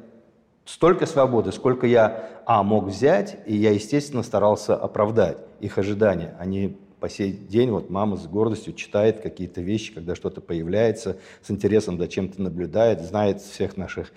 столько 0.65 1.05
свободы, 1.05 1.51
сколько 1.51 1.87
я, 1.87 2.29
а, 2.45 2.63
мог 2.63 2.85
взять, 2.85 3.37
и 3.45 3.55
я, 3.55 3.71
естественно, 3.71 4.23
старался 4.23 4.75
оправдать 4.75 5.37
их 5.59 5.77
ожидания. 5.77 6.35
Они 6.39 6.77
по 6.99 7.09
сей 7.09 7.31
день, 7.31 7.69
вот 7.69 7.89
мама 7.89 8.17
с 8.17 8.25
гордостью 8.25 8.73
читает 8.73 9.21
какие-то 9.21 9.61
вещи, 9.61 9.93
когда 9.93 10.15
что-то 10.15 10.41
появляется, 10.41 11.17
с 11.41 11.51
интересом 11.51 11.99
за 11.99 12.07
чем-то 12.07 12.41
наблюдает, 12.41 13.01
знает 13.01 13.41
всех 13.41 13.77
наших 13.77 14.11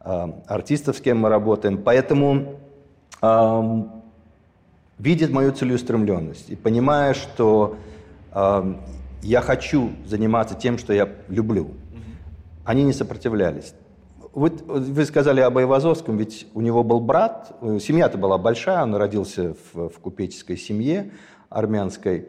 э, 0.00 0.26
артистов, 0.46 0.96
с 0.98 1.00
кем 1.00 1.20
мы 1.20 1.30
работаем. 1.30 1.82
Поэтому 1.82 2.60
э, 3.22 3.82
видит 4.98 5.30
мою 5.30 5.52
целеустремленность 5.52 6.50
и 6.50 6.56
понимая, 6.56 7.14
что 7.14 7.76
э, 8.32 8.74
я 9.22 9.40
хочу 9.40 9.90
заниматься 10.06 10.54
тем, 10.54 10.78
что 10.78 10.92
я 10.92 11.08
люблю. 11.28 11.68
Они 12.64 12.82
не 12.84 12.92
сопротивлялись. 12.92 13.74
Вы, 14.32 14.50
вы 14.66 15.04
сказали 15.04 15.40
об 15.40 15.56
Айвазовском, 15.58 16.16
ведь 16.16 16.46
у 16.54 16.60
него 16.60 16.82
был 16.82 17.00
брат, 17.00 17.56
э, 17.60 17.78
семья-то 17.80 18.18
была 18.18 18.38
большая, 18.38 18.82
он 18.82 18.94
родился 18.94 19.54
в, 19.72 19.88
в 19.88 19.98
купеческой 19.98 20.56
семье 20.56 21.12
армянской. 21.50 22.28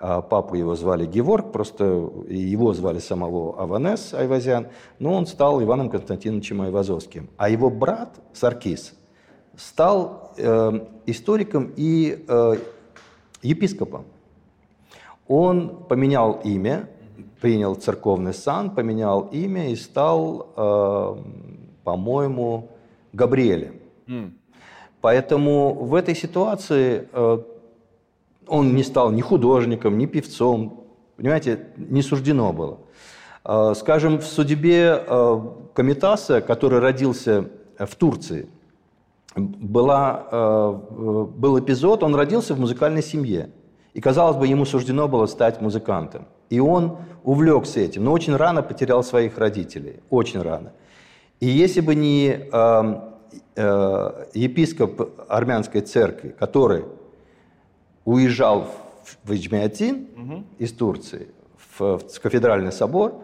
А 0.00 0.22
папу 0.22 0.54
его 0.54 0.76
звали 0.76 1.06
Геворг, 1.06 1.50
просто 1.50 1.84
его 2.28 2.72
звали 2.72 3.00
самого 3.00 3.60
Аванес 3.60 4.14
Айвазян, 4.14 4.68
но 5.00 5.12
он 5.12 5.26
стал 5.26 5.60
Иваном 5.60 5.90
Константиновичем 5.90 6.62
Айвазовским. 6.62 7.30
А 7.36 7.48
его 7.48 7.68
брат 7.68 8.14
Саркис 8.32 8.94
стал 9.58 10.32
э, 10.36 10.86
историком 11.06 11.72
и 11.76 12.24
э, 12.26 12.54
епископом. 13.42 14.04
Он 15.26 15.84
поменял 15.88 16.40
имя, 16.44 16.88
принял 17.40 17.74
церковный 17.74 18.32
сан, 18.32 18.70
поменял 18.70 19.28
имя 19.32 19.70
и 19.70 19.76
стал, 19.76 20.52
э, 20.56 21.16
по-моему, 21.84 22.70
Габриэлем. 23.12 23.74
Mm. 24.06 24.32
Поэтому 25.00 25.74
в 25.74 25.94
этой 25.94 26.14
ситуации 26.14 27.08
э, 27.12 27.38
он 28.46 28.74
не 28.74 28.84
стал 28.84 29.10
ни 29.10 29.20
художником, 29.20 29.98
ни 29.98 30.06
певцом. 30.06 30.84
Понимаете, 31.16 31.66
не 31.76 32.02
суждено 32.02 32.52
было. 32.52 32.78
Э, 33.44 33.74
скажем, 33.76 34.18
в 34.18 34.24
судьбе 34.24 35.02
э, 35.04 35.40
Комитаса, 35.74 36.40
который 36.40 36.78
родился 36.78 37.50
в 37.78 37.94
Турции, 37.96 38.48
была, 39.36 40.26
э, 40.30 40.72
был 41.36 41.58
эпизод, 41.58 42.02
он 42.02 42.14
родился 42.14 42.54
в 42.54 42.60
музыкальной 42.60 43.02
семье. 43.02 43.50
И, 43.94 44.00
казалось 44.00 44.36
бы, 44.36 44.46
ему 44.46 44.64
суждено 44.64 45.08
было 45.08 45.26
стать 45.26 45.60
музыкантом. 45.60 46.26
И 46.50 46.60
он 46.60 46.98
увлекся 47.24 47.80
этим, 47.80 48.04
но 48.04 48.12
очень 48.12 48.36
рано 48.36 48.62
потерял 48.62 49.02
своих 49.02 49.38
родителей. 49.38 50.00
Очень 50.10 50.42
рано. 50.42 50.72
И 51.40 51.46
если 51.46 51.80
бы 51.80 51.94
не 51.94 52.28
э, 52.28 53.00
э, 53.56 54.26
епископ 54.34 55.20
армянской 55.28 55.82
церкви, 55.82 56.34
который 56.38 56.84
уезжал 58.04 58.66
в 59.24 59.32
Ичмиатин 59.32 60.08
угу. 60.16 60.44
из 60.58 60.72
Турции, 60.72 61.28
в, 61.78 61.98
в 61.98 62.20
кафедральный 62.20 62.72
собор 62.72 63.22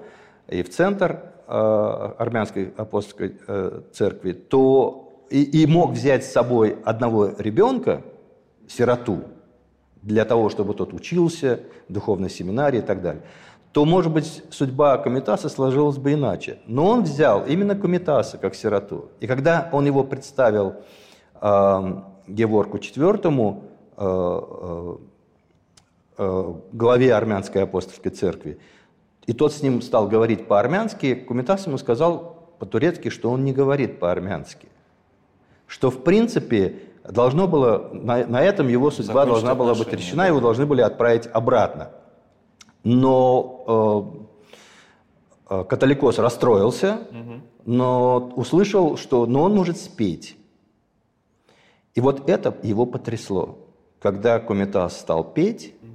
и 0.49 0.63
в 0.63 0.71
центр 0.71 1.23
э, 1.47 2.13
армянской 2.19 2.73
апостольской 2.77 3.37
э, 3.47 3.81
церкви, 3.93 4.33
то 4.33 5.04
и, 5.31 5.43
и 5.43 5.67
мог 5.67 5.93
взять 5.93 6.25
с 6.25 6.33
собой 6.33 6.77
одного 6.85 7.31
ребенка, 7.39 8.03
сироту, 8.69 9.25
для 10.03 10.25
того, 10.25 10.51
чтобы 10.51 10.75
тот 10.75 10.93
учился 10.93 11.61
духовной 11.89 12.31
семинарии 12.31 12.79
и 12.79 12.83
так 12.83 13.01
далее, 13.01 13.23
то, 13.73 13.85
может 13.85 14.13
быть, 14.13 14.45
судьба 14.51 14.99
Комитаса 14.99 15.49
сложилась 15.49 15.97
бы 15.97 16.13
иначе. 16.13 16.59
Но 16.67 16.87
он 16.87 17.03
взял 17.03 17.45
именно 17.45 17.75
Комитаса 17.75 18.39
как 18.39 18.55
сироту. 18.55 19.09
И 19.21 19.27
когда 19.27 19.69
он 19.73 19.87
его 19.87 20.05
представил 20.05 20.77
э, 21.41 22.03
Геворку 22.29 22.77
IV, 22.77 23.63
э, 23.97 24.97
э, 26.19 26.55
главе 26.73 27.15
армянской 27.15 27.63
апостольской 27.63 28.13
церкви, 28.13 28.59
и 29.27 29.33
тот 29.33 29.53
с 29.53 29.63
ним 29.63 29.83
стал 29.83 30.07
говорить 30.07 30.47
по-армянски, 30.47 31.15
Кумитас 31.15 31.67
ему 31.67 31.79
сказал 31.79 32.55
по-турецки, 32.59 33.09
что 33.09 33.31
он 33.31 33.45
не 33.45 33.53
говорит 33.53 33.99
по-армянски. 33.99 34.69
Что, 35.67 35.91
в 35.91 36.03
принципе, 36.03 36.81
должно 37.09 37.47
было, 37.47 37.91
на, 37.93 38.27
на 38.27 38.43
этом 38.43 38.69
его 38.69 38.91
судьба 38.91 39.27
должна 39.27 39.55
была 39.55 39.75
быть 39.75 39.93
решена, 39.93 40.23
да. 40.23 40.27
его 40.29 40.41
должны 40.41 40.67
были 40.67 40.81
отправить 40.81 41.29
обратно. 41.33 41.91
Но 42.83 44.23
э, 45.51 45.55
э, 45.55 45.65
католикос 45.65 46.19
расстроился, 46.19 47.01
угу. 47.11 47.41
но 47.65 48.33
услышал, 48.37 48.97
что 48.97 49.27
но 49.27 49.43
он 49.43 49.55
может 49.55 49.79
спеть. 49.79 50.37
И 51.95 52.01
вот 52.01 52.29
это 52.29 52.57
его 52.63 52.87
потрясло. 52.87 53.59
Когда 54.01 54.39
Комитас 54.39 54.99
стал 54.99 55.25
петь, 55.25 55.75
угу. 55.81 55.91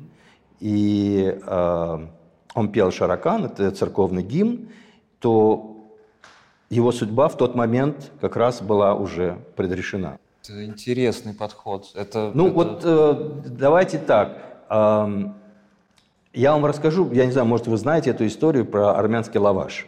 и 0.60 1.40
э, 1.42 2.08
он 2.56 2.72
пел 2.72 2.92
«Шаракан», 2.92 3.46
это 3.46 3.72
церковный 3.72 4.24
гимн, 4.24 4.70
то 5.20 5.69
его 6.70 6.92
судьба 6.92 7.28
в 7.28 7.38
тот 7.38 7.56
момент 7.56 8.12
как 8.22 8.36
раз 8.36 8.62
была 8.62 8.94
уже 8.94 9.40
предрешена. 9.56 10.18
Это 10.44 10.66
интересный 10.66 11.34
подход. 11.34 11.92
Это, 11.96 12.32
ну 12.34 12.48
это... 12.48 12.56
вот 12.56 12.82
э, 12.84 13.50
давайте 13.50 13.98
так. 13.98 14.64
Э, 14.70 15.08
я 16.34 16.54
вам 16.54 16.66
расскажу, 16.66 17.12
я 17.12 17.26
не 17.26 17.32
знаю, 17.32 17.48
может 17.48 17.68
вы 17.68 17.78
знаете 17.78 18.12
эту 18.12 18.26
историю 18.26 18.66
про 18.66 18.92
армянский 18.98 19.40
лаваш. 19.40 19.88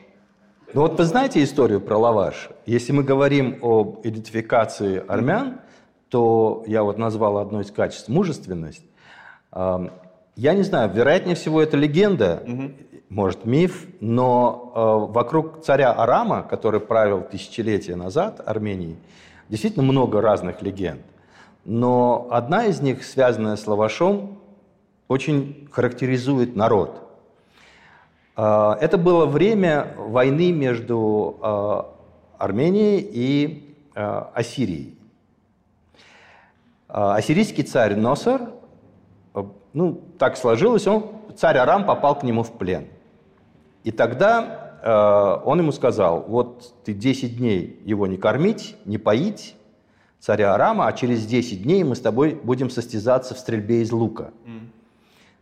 Ну 0.74 0.82
вот 0.82 0.98
вы 0.98 1.04
знаете 1.04 1.44
историю 1.44 1.82
про 1.82 1.98
лаваш? 1.98 2.50
Если 2.66 2.94
мы 2.94 3.04
говорим 3.04 3.60
об 3.62 4.00
идентификации 4.04 5.04
армян, 5.08 5.60
то 6.10 6.64
я 6.68 6.84
вот 6.84 6.98
назвал 6.98 7.38
одно 7.38 7.62
из 7.62 7.72
качеств 7.72 8.10
мужественность. 8.10 8.84
Я 9.54 10.54
не 10.54 10.64
знаю, 10.64 10.90
вероятнее 10.94 11.36
всего 11.36 11.62
это 11.62 11.76
легенда, 11.76 12.42
угу. 12.46 12.72
Может 13.12 13.46
миф, 13.46 13.88
но 14.00 14.72
э, 14.74 15.12
вокруг 15.14 15.64
царя 15.64 15.92
Арама, 15.92 16.44
который 16.44 16.80
правил 16.80 17.22
тысячелетия 17.22 17.98
назад 17.98 18.42
Арменией, 18.46 18.96
действительно 19.50 19.84
много 19.84 20.22
разных 20.22 20.62
легенд. 20.62 21.02
Но 21.66 22.30
одна 22.32 22.66
из 22.66 22.80
них, 22.80 23.04
связанная 23.04 23.58
с 23.58 23.68
лавашом, 23.68 24.40
очень 25.10 25.68
характеризует 25.74 26.56
народ. 26.56 27.02
А, 28.38 28.78
это 28.80 28.98
было 28.98 29.26
время 29.26 29.94
войны 29.98 30.54
между 30.54 31.38
а, 31.42 31.94
Арменией 32.38 33.10
и 33.12 33.76
а, 33.94 34.32
Ассирией. 34.34 34.98
Ассирийский 36.88 37.64
царь 37.64 37.96
Носор, 37.96 38.42
ну, 39.74 40.02
так 40.18 40.36
сложилось, 40.36 40.88
он, 40.88 41.06
царь 41.38 41.58
Арам 41.58 41.86
попал 41.86 42.20
к 42.20 42.24
нему 42.24 42.44
в 42.44 42.52
плен. 42.58 42.88
И 43.84 43.92
тогда 43.92 44.72
Э, 44.82 45.40
он 45.46 45.60
ему 45.60 45.72
сказал, 45.72 46.26
вот 46.28 46.74
ты 46.84 46.94
10 46.94 47.38
дней 47.38 47.80
его 47.86 48.08
не 48.08 48.18
кормить, 48.18 48.76
не 48.86 48.98
поить, 48.98 49.56
царя 50.20 50.56
Арама, 50.56 50.88
а 50.88 50.94
через 50.94 51.26
10 51.26 51.64
дней 51.64 51.84
мы 51.84 51.96
с 51.96 52.00
тобой 52.00 52.40
будем 52.44 52.70
состязаться 52.70 53.36
в 53.36 53.40
стрельбе 53.40 53.82
из 53.82 53.92
лука. 53.92 54.32
Mm. 54.46 54.60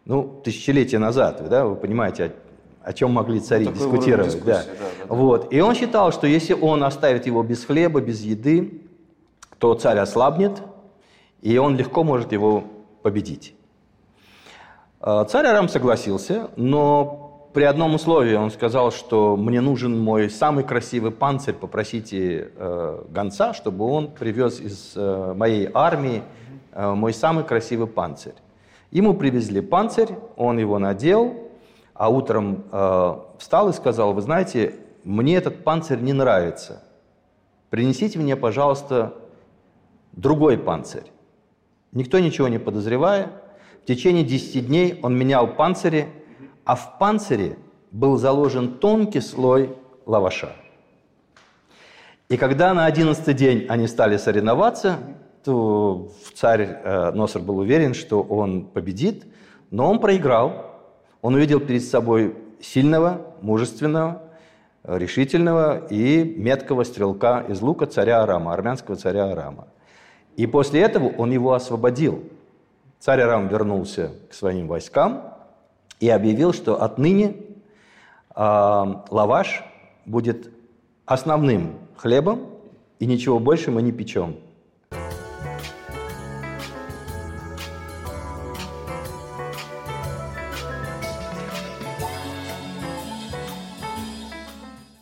Ну, 0.06 0.42
тысячелетия 0.44 1.00
назад, 1.00 1.48
да, 1.48 1.66
вы 1.66 1.76
понимаете, 1.76 2.26
о, 2.26 2.90
о 2.90 2.94
чем 2.94 3.12
могли 3.12 3.40
цари 3.40 3.66
ну, 3.66 3.72
дискутировать. 3.72 4.44
Да. 4.44 4.64
Да, 4.64 4.64
да, 4.64 4.86
да. 5.08 5.16
Вот. 5.16 5.54
И 5.54 5.62
он 5.62 5.74
считал, 5.74 6.12
что 6.12 6.28
если 6.28 6.54
он 6.54 6.84
оставит 6.84 7.26
его 7.26 7.42
без 7.42 7.64
хлеба, 7.64 8.02
без 8.02 8.22
еды, 8.22 8.82
то 9.58 9.74
царь 9.74 10.00
ослабнет, 10.00 10.62
и 11.42 11.58
он 11.58 11.78
легко 11.78 12.04
может 12.04 12.34
его 12.34 12.66
победить. 13.04 13.54
Э, 15.00 15.26
царь 15.30 15.46
Арам 15.46 15.70
согласился, 15.70 16.50
но 16.58 17.29
при 17.54 17.64
одном 17.64 17.96
условии 17.96 18.36
он 18.36 18.52
сказал, 18.52 18.92
что 18.92 19.36
мне 19.36 19.62
нужен 19.62 19.98
мой 19.98 20.30
самый 20.30 20.64
красивый 20.64 21.12
панцирь, 21.12 21.56
попросите 21.56 22.52
э, 22.56 23.04
гонца, 23.10 23.54
чтобы 23.54 23.86
он 23.86 24.12
привез 24.12 24.60
из 24.60 24.94
э, 24.96 25.34
моей 25.36 25.70
армии 25.74 26.22
э, 26.72 26.94
мой 26.94 27.14
самый 27.14 27.44
красивый 27.44 27.88
панцирь. 27.88 28.36
Ему 28.92 29.14
привезли 29.14 29.62
панцирь, 29.62 30.10
он 30.36 30.60
его 30.60 30.80
надел, 30.80 31.50
а 31.94 32.10
утром 32.10 32.66
э, 32.72 33.16
встал 33.40 33.70
и 33.70 33.74
сказал, 33.74 34.14
вы 34.14 34.22
знаете, 34.22 34.76
мне 35.04 35.36
этот 35.36 35.64
панцирь 35.64 36.00
не 36.00 36.14
нравится. 36.14 36.84
Принесите 37.70 38.20
мне, 38.20 38.36
пожалуйста, 38.36 39.16
другой 40.12 40.58
панцирь. 40.58 41.12
Никто 41.92 42.20
ничего 42.20 42.48
не 42.48 42.60
подозревая, 42.60 43.32
в 43.84 43.88
течение 43.88 44.24
10 44.24 44.68
дней 44.68 45.00
он 45.02 45.18
менял 45.18 45.48
панцири, 45.48 46.08
а 46.70 46.76
в 46.76 47.00
панцире 47.00 47.58
был 47.90 48.18
заложен 48.18 48.78
тонкий 48.78 49.22
слой 49.22 49.76
лаваша. 50.06 50.50
И 52.28 52.38
когда 52.38 52.76
на 52.76 52.86
одиннадцатый 52.86 53.34
день 53.34 53.66
они 53.68 53.88
стали 53.88 54.18
соревноваться, 54.18 55.00
то 55.44 56.12
царь 56.36 56.62
э, 56.62 57.12
Носор 57.14 57.42
был 57.42 57.58
уверен, 57.58 57.96
что 57.96 58.22
он 58.22 58.66
победит, 58.66 59.26
но 59.72 59.90
он 59.90 60.00
проиграл. 60.00 60.78
Он 61.24 61.34
увидел 61.34 61.60
перед 61.60 61.84
собой 61.84 62.36
сильного, 62.62 63.34
мужественного, 63.42 64.22
решительного 64.84 65.88
и 65.88 66.24
меткого 66.24 66.84
стрелка 66.84 67.46
из 67.50 67.62
лука 67.62 67.88
царя 67.88 68.22
Арама, 68.22 68.54
армянского 68.54 68.96
царя 68.96 69.32
Арама. 69.32 69.70
И 70.38 70.46
после 70.46 70.82
этого 70.82 71.08
он 71.18 71.32
его 71.32 71.54
освободил. 71.54 72.24
Царь 73.00 73.22
Арам 73.22 73.48
вернулся 73.48 74.12
к 74.30 74.36
своим 74.36 74.68
войскам 74.68 75.39
и 76.00 76.10
объявил, 76.10 76.54
что 76.54 76.82
отныне 76.82 77.36
э, 78.36 78.36
лаваш 78.36 79.64
будет 80.06 80.52
основным 81.06 81.74
хлебом, 81.96 82.48
и 83.00 83.06
ничего 83.06 83.40
больше 83.40 83.72
мы 83.72 83.82
не 83.82 83.92
печем. 83.92 84.36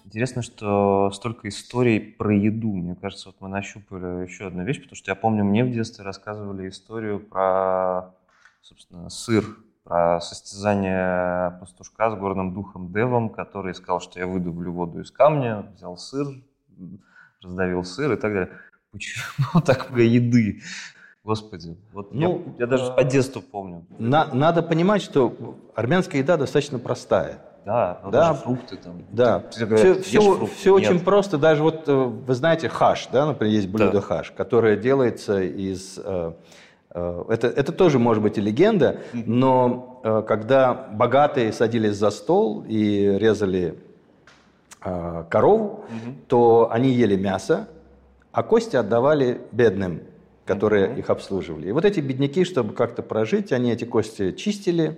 Интересно, 0.06 0.42
что 0.42 1.12
столько 1.12 1.48
историй 1.48 2.00
про 2.00 2.34
еду. 2.34 2.74
Мне 2.74 2.96
кажется, 2.96 3.30
вот 3.30 3.36
мы 3.40 3.50
нащупали 3.50 4.26
еще 4.26 4.48
одну 4.48 4.64
вещь, 4.64 4.78
потому 4.82 4.96
что 4.96 5.12
я 5.12 5.16
помню, 5.16 5.44
мне 5.44 5.64
в 5.64 5.70
детстве 5.70 6.04
рассказывали 6.04 6.70
историю 6.70 7.20
про, 7.20 8.16
собственно, 8.64 9.12
сыр, 9.12 9.46
про 9.88 10.20
состязание 10.20 11.58
пастушка 11.60 12.12
с 12.12 12.16
горным 12.16 12.54
духом 12.54 12.92
Девом, 12.92 13.30
который 13.30 13.74
сказал, 13.74 14.02
что 14.02 14.20
я 14.20 14.28
выдублю 14.28 14.74
воду 14.74 15.00
из 15.00 15.12
камня, 15.12 15.66
взял 15.76 15.98
сыр, 15.98 16.28
раздавил 17.42 17.84
сыр 17.86 18.12
и 18.12 18.16
так 18.18 18.34
далее. 18.34 18.50
Почему 18.92 19.62
так 19.66 19.90
много 19.90 20.02
еды? 20.02 20.62
Господи, 21.24 21.78
вот 21.94 22.14
ну, 22.14 22.56
я, 22.58 22.66
я 22.66 22.68
даже 22.68 22.92
по 22.94 23.04
детству 23.04 23.42
помню. 23.42 23.86
На, 23.98 24.34
надо 24.34 24.62
понимать, 24.62 25.02
что 25.02 25.58
армянская 25.76 26.22
еда 26.22 26.38
достаточно 26.38 26.80
простая. 26.80 27.40
Да, 27.66 28.00
ну, 28.04 28.12
да, 28.12 28.34
фрукты 28.34 28.78
там. 28.78 29.04
Да, 29.12 29.44
все, 29.52 29.66
говорят, 29.66 30.06
все, 30.06 30.22
фрукты. 30.22 30.56
все 30.56 30.74
очень 30.74 31.00
просто. 31.02 31.38
Даже 31.38 31.64
вот 31.64 31.84
э, 31.88 31.94
вы 31.94 32.34
знаете 32.34 32.70
хаш, 32.70 33.08
да, 33.12 33.26
например, 33.26 33.54
есть 33.54 33.68
блюдо 33.68 33.92
да. 33.92 34.02
хаш, 34.02 34.32
которое 34.32 34.78
делается 34.78 35.42
из... 35.42 36.00
Э, 36.98 37.24
э, 37.28 37.34
это, 37.34 37.48
это 37.48 37.72
тоже 37.72 38.00
может 38.00 38.24
быть 38.24 38.38
и 38.38 38.42
легенда, 38.42 39.02
но 39.14 40.02
когда 40.28 40.74
богатые 40.74 41.52
садились 41.52 41.96
за 41.96 42.10
стол 42.10 42.66
и 42.68 43.18
резали 43.20 43.76
корову, 45.30 45.86
то 46.28 46.70
они 46.72 46.90
ели 46.90 47.16
мясо, 47.16 47.68
а 48.32 48.44
кости 48.44 48.76
отдавали 48.76 49.42
бедным 49.52 50.02
которые 50.46 50.98
их 50.98 51.10
обслуживали. 51.10 51.68
И 51.68 51.72
вот 51.74 51.84
эти 51.84 52.00
бедняки, 52.00 52.46
чтобы 52.46 52.74
как-то 52.74 53.04
прожить, 53.04 53.52
они 53.52 53.70
эти 53.70 53.84
кости 53.84 54.32
чистили, 54.32 54.98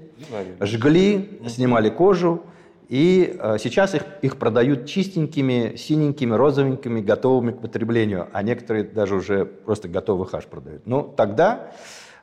жгли, 0.61 1.39
снимали 1.47 1.89
кожу, 1.89 2.43
и 2.89 3.37
э, 3.39 3.57
сейчас 3.59 3.93
их, 3.93 4.03
их 4.23 4.37
продают 4.37 4.87
чистенькими, 4.87 5.75
синенькими, 5.77 6.33
розовенькими, 6.33 7.01
готовыми 7.01 7.51
к 7.51 7.61
потреблению, 7.61 8.27
а 8.33 8.41
некоторые 8.41 8.83
даже 8.83 9.15
уже 9.15 9.45
просто 9.45 9.87
готовый 9.87 10.27
хаш 10.27 10.45
продают. 10.47 10.87
Но 10.87 11.03
тогда 11.03 11.71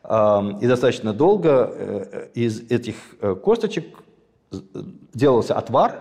э, 0.02 0.40
и 0.60 0.66
достаточно 0.66 1.12
долго 1.12 1.70
э, 1.72 2.28
из 2.34 2.68
этих 2.68 2.96
э, 3.20 3.36
косточек 3.36 3.84
делался 5.14 5.54
отвар, 5.54 6.00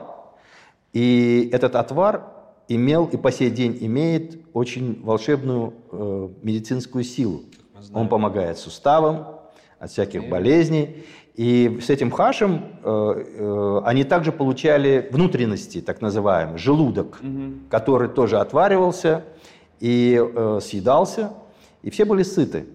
и 0.94 1.48
этот 1.54 1.76
отвар 1.76 2.24
имел 2.68 3.06
и 3.06 3.18
по 3.18 3.32
сей 3.32 3.52
день 3.52 3.78
имеет 3.82 4.40
очень 4.54 5.00
волшебную 5.04 5.76
э, 5.92 6.30
медицинскую 6.42 7.04
силу. 7.04 7.44
Он 7.94 8.10
помогает 8.10 8.58
суставам 8.58 9.42
от 9.78 9.92
всяких 9.92 10.28
болезней. 10.28 11.06
И 11.36 11.80
с 11.82 11.90
этим 11.90 12.12
хашем 12.12 12.64
э, 12.82 13.24
э, 13.38 13.82
они 13.84 14.06
также 14.06 14.32
получали 14.32 15.10
внутренности, 15.12 15.82
так 15.82 16.02
называемые, 16.02 16.58
желудок, 16.58 17.20
угу. 17.22 17.54
который 17.70 18.08
тоже 18.08 18.40
отваривался 18.40 19.26
и 19.82 20.18
э, 20.18 20.60
съедался, 20.62 21.34
и 21.84 21.90
все 21.90 22.06
были 22.06 22.24
сыты. 22.24 22.68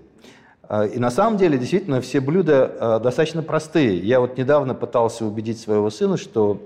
Э, 0.68 0.86
и 0.86 0.98
на 0.98 1.10
самом 1.10 1.38
деле, 1.38 1.56
действительно, 1.56 2.02
все 2.02 2.20
блюда 2.20 2.70
э, 2.78 3.00
достаточно 3.02 3.42
простые. 3.42 3.98
Я 3.98 4.20
вот 4.20 4.36
недавно 4.36 4.74
пытался 4.74 5.24
убедить 5.24 5.58
своего 5.58 5.88
сына, 5.88 6.18
что 6.18 6.60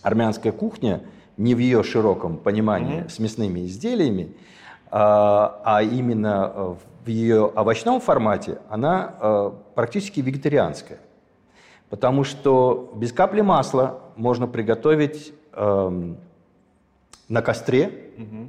армянская 0.00 0.52
кухня 0.52 1.02
не 1.36 1.54
в 1.54 1.58
ее 1.58 1.82
широком 1.82 2.38
понимании 2.38 3.02
mm 3.02 3.10
с 3.10 3.18
мясными 3.18 3.66
изделиями, 3.66 4.34
а, 4.90 5.60
а 5.64 5.82
именно 5.82 6.52
э, 6.54 6.74
в 7.04 7.08
ее 7.08 7.44
овощном 7.44 8.00
формате, 8.00 8.58
она 8.68 9.52
практически 9.76 10.18
вегетарианская. 10.20 10.98
Потому 11.90 12.24
что 12.24 12.92
без 12.96 13.12
капли 13.12 13.42
масла 13.42 14.00
можно 14.16 14.48
приготовить 14.48 15.32
э, 15.52 16.14
на 17.28 17.42
костре, 17.42 18.10
угу. 18.18 18.48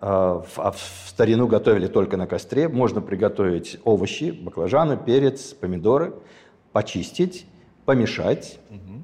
а 0.00 0.70
в 0.70 1.08
старину 1.08 1.48
готовили 1.48 1.88
только 1.88 2.16
на 2.16 2.26
костре. 2.26 2.68
Можно 2.68 3.00
приготовить 3.00 3.80
овощи, 3.84 4.30
баклажаны, 4.30 4.96
перец, 4.96 5.54
помидоры, 5.54 6.14
почистить, 6.72 7.46
помешать, 7.84 8.60
угу. 8.70 9.02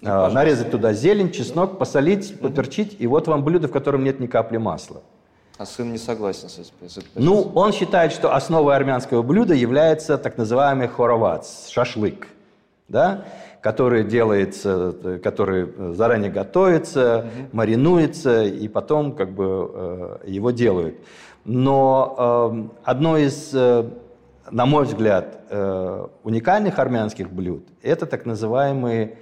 э, 0.00 0.28
нарезать 0.30 0.70
туда 0.70 0.94
зелень, 0.94 1.30
чеснок, 1.30 1.78
посолить, 1.78 2.32
угу. 2.32 2.48
поперчить, 2.48 2.96
и 2.98 3.06
вот 3.06 3.28
вам 3.28 3.44
блюдо, 3.44 3.68
в 3.68 3.72
котором 3.72 4.02
нет 4.02 4.18
ни 4.18 4.28
капли 4.28 4.56
масла. 4.56 5.02
А 5.58 5.66
сын 5.66 5.92
не 5.92 5.98
согласен 5.98 6.48
с 6.48 6.58
этим? 6.58 7.04
Ну, 7.16 7.52
он 7.54 7.72
считает, 7.74 8.12
что 8.12 8.34
основой 8.34 8.74
армянского 8.74 9.20
блюда 9.20 9.52
является 9.52 10.16
так 10.16 10.38
называемый 10.38 10.88
хоровац, 10.88 11.68
шашлык 11.68 12.28
да, 12.90 13.24
который 13.62 14.04
делается, 14.04 15.20
который 15.22 15.94
заранее 15.94 16.30
готовится, 16.30 17.18
угу. 17.18 17.48
маринуется, 17.52 18.44
и 18.44 18.68
потом 18.68 19.12
как 19.12 19.32
бы 19.32 19.70
э, 19.72 20.18
его 20.26 20.50
делают. 20.50 20.96
Но 21.44 22.68
э, 22.68 22.68
одно 22.84 23.16
из, 23.16 23.50
э, 23.54 23.88
на 24.50 24.66
мой 24.66 24.84
взгляд, 24.84 25.38
уникальных 26.22 26.78
армянских 26.78 27.30
блюд– 27.30 27.66
это 27.82 28.06
так 28.06 28.24
называемые 28.24 29.16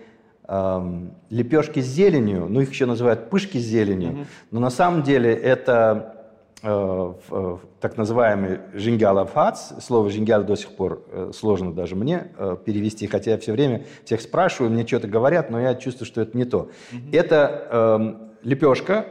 лепешки 1.31 1.81
с 1.81 1.87
зеленью, 1.87 2.47
ну 2.49 2.61
их 2.61 2.71
еще 2.71 2.87
называют 2.87 3.31
пышки 3.31 3.59
с 3.59 3.63
зеленью, 3.63 4.11
угу. 4.11 4.19
но 4.51 4.61
на 4.61 4.71
самом 4.71 5.03
деле 5.03 5.35
это 5.35 6.18
Э, 6.18 6.18
так 6.61 7.97
называемый 7.97 8.59
жингялов 8.75 9.33
хац. 9.33 9.73
Слово 9.81 10.11
жингял 10.11 10.43
до 10.43 10.57
сих 10.57 10.75
пор 10.75 11.05
э, 11.11 11.31
сложно 11.33 11.73
даже 11.73 11.95
мне 11.95 12.33
э, 12.37 12.57
перевести, 12.65 13.07
хотя 13.07 13.33
я 13.33 13.39
все 13.39 13.53
время 13.53 13.85
всех 14.05 14.21
спрашиваю, 14.21 14.73
мне 14.73 14.85
что-то 14.85 15.07
говорят, 15.07 15.51
но 15.51 15.61
я 15.61 15.77
чувствую, 15.77 16.07
что 16.07 16.21
это 16.21 16.37
не 16.37 16.45
то. 16.45 16.71
Mm-hmm. 16.91 17.17
Это 17.17 17.69
э, 17.71 18.29
лепешка, 18.43 19.07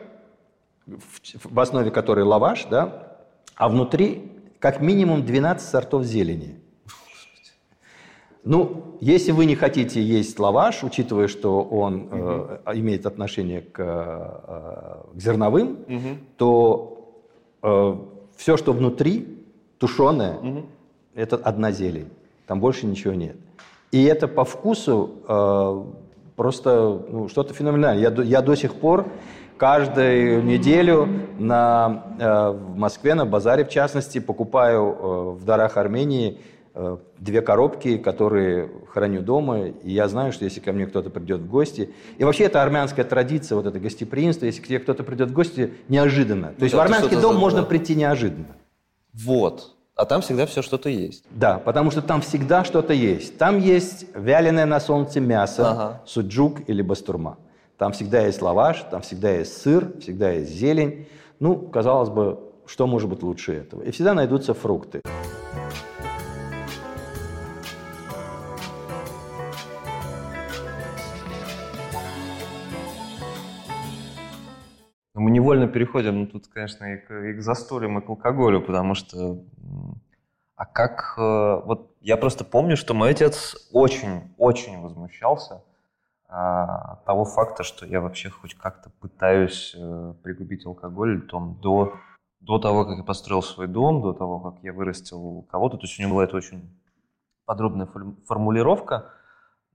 в 0.85 1.59
основе 1.59 1.91
которой 1.91 2.25
лаваш, 2.25 2.65
да, 2.65 3.17
а 3.55 3.69
внутри 3.69 4.31
как 4.59 4.81
минимум 4.81 5.25
12 5.25 5.69
сортов 5.69 6.03
зелени. 6.03 6.59
Ну, 8.43 8.97
если 9.01 9.33
вы 9.33 9.45
не 9.45 9.55
хотите 9.55 10.01
есть 10.01 10.39
лаваш, 10.39 10.83
учитывая, 10.83 11.27
что 11.27 11.63
он 11.63 12.07
э, 12.09 12.59
имеет 12.75 13.05
отношение 13.05 13.61
к, 13.61 13.79
э, 13.79 15.13
к 15.13 15.19
зерновым, 15.19 15.79
угу. 15.87 16.17
то 16.37 16.96
Э, 17.63 17.95
все, 18.35 18.57
что 18.57 18.73
внутри, 18.73 19.27
тушеное, 19.79 20.37
угу. 20.37 20.65
это 21.15 21.35
одна 21.37 21.71
зелень. 21.71 22.09
Там 22.45 22.59
больше 22.59 22.85
ничего 22.85 23.13
нет. 23.13 23.35
И 23.91 24.03
это 24.03 24.27
по 24.27 24.43
вкусу 24.43 25.11
э, 25.27 25.83
просто 26.35 27.01
ну, 27.09 27.29
что-то 27.29 27.53
феноменальное. 27.53 28.09
Я, 28.09 28.23
я 28.23 28.41
до 28.41 28.55
сих 28.55 28.75
пор 28.75 29.07
каждую 29.57 30.43
неделю 30.43 31.07
на, 31.39 32.03
э, 32.19 32.49
в 32.51 32.77
Москве, 32.77 33.15
на 33.15 33.25
базаре 33.25 33.65
в 33.65 33.69
частности, 33.69 34.19
покупаю 34.19 34.83
э, 34.83 35.31
в 35.39 35.45
дарах 35.45 35.77
Армении 35.77 36.39
две 37.17 37.41
коробки, 37.41 37.97
которые 37.97 38.69
храню 38.91 39.21
дома, 39.21 39.67
и 39.67 39.91
я 39.91 40.07
знаю, 40.07 40.31
что 40.31 40.45
если 40.45 40.59
ко 40.59 40.71
мне 40.71 40.85
кто-то 40.85 41.09
придет 41.09 41.41
в 41.41 41.49
гости, 41.49 41.93
и 42.17 42.23
вообще 42.23 42.45
это 42.45 42.61
армянская 42.61 43.05
традиция, 43.05 43.55
вот 43.55 43.65
это 43.65 43.79
гостеприимство, 43.79 44.45
если 44.45 44.61
к 44.61 44.67
тебе 44.67 44.79
кто-то 44.79 45.03
придет 45.03 45.31
в 45.31 45.33
гости, 45.33 45.73
неожиданно. 45.87 46.53
То 46.57 46.63
есть 46.63 46.73
да, 46.73 46.79
в 46.79 46.81
армянский 46.81 47.19
дом 47.19 47.33
за... 47.33 47.39
можно 47.39 47.63
прийти 47.63 47.95
неожиданно. 47.95 48.55
Вот. 49.13 49.75
А 49.95 50.05
там 50.05 50.21
всегда 50.21 50.45
все 50.45 50.61
что-то 50.61 50.89
есть. 50.89 51.23
Да, 51.31 51.57
потому 51.57 51.89
что 51.89 52.03
там 52.03 52.21
всегда 52.21 52.63
что-то 52.63 52.93
есть. 52.93 53.39
Там 53.39 53.57
есть 53.57 54.05
вяленое 54.13 54.65
на 54.65 54.79
солнце 54.79 55.19
мясо, 55.19 55.71
ага. 55.71 56.01
суджук 56.05 56.69
или 56.69 56.83
бастурма. 56.83 57.37
Там 57.79 57.91
всегда 57.93 58.21
есть 58.21 58.41
лаваш, 58.41 58.85
там 58.91 59.01
всегда 59.01 59.31
есть 59.31 59.59
сыр, 59.59 59.91
всегда 59.99 60.31
есть 60.31 60.51
зелень. 60.51 61.07
Ну, 61.39 61.55
казалось 61.55 62.09
бы, 62.09 62.39
что 62.67 62.85
может 62.85 63.09
быть 63.09 63.23
лучше 63.23 63.53
этого? 63.53 63.81
И 63.81 63.89
всегда 63.89 64.13
найдутся 64.13 64.53
фрукты. 64.53 65.01
Мы 75.27 75.31
невольно 75.31 75.67
переходим, 75.67 76.19
ну, 76.21 76.27
тут, 76.27 76.47
конечно, 76.47 76.85
и 76.85 76.97
к, 76.97 77.11
и 77.11 77.33
к 77.33 77.41
застольям, 77.41 77.99
и 77.99 78.01
к 78.01 78.07
алкоголю, 78.09 78.61
потому 78.61 78.95
что 78.95 79.43
А 80.55 80.65
как... 80.65 81.15
Э, 81.17 81.61
вот 81.65 81.91
я 81.99 82.15
просто 82.15 82.45
помню, 82.45 82.77
что 82.77 82.93
мой 82.93 83.09
отец 83.09 83.67
очень-очень 83.73 84.81
возмущался 84.81 85.61
а, 86.29 86.93
от 86.93 87.03
того 87.03 87.25
факта, 87.25 87.63
что 87.63 87.85
я 87.85 87.99
вообще 87.99 88.29
хоть 88.29 88.55
как-то 88.55 88.89
пытаюсь 89.01 89.75
э, 89.77 90.13
пригубить 90.23 90.65
алкоголь 90.65 91.27
там, 91.27 91.59
до, 91.61 91.95
до 92.39 92.57
того, 92.57 92.85
как 92.85 92.97
я 92.97 93.03
построил 93.03 93.41
свой 93.41 93.67
дом, 93.67 94.01
до 94.01 94.13
того, 94.13 94.39
как 94.39 94.63
я 94.63 94.71
вырастил 94.71 95.45
кого-то. 95.51 95.75
То 95.75 95.83
есть 95.83 95.99
у 95.99 96.03
него 96.03 96.13
была 96.13 96.23
это 96.23 96.37
очень 96.37 96.69
подробная 97.45 97.89
формулировка. 98.25 99.11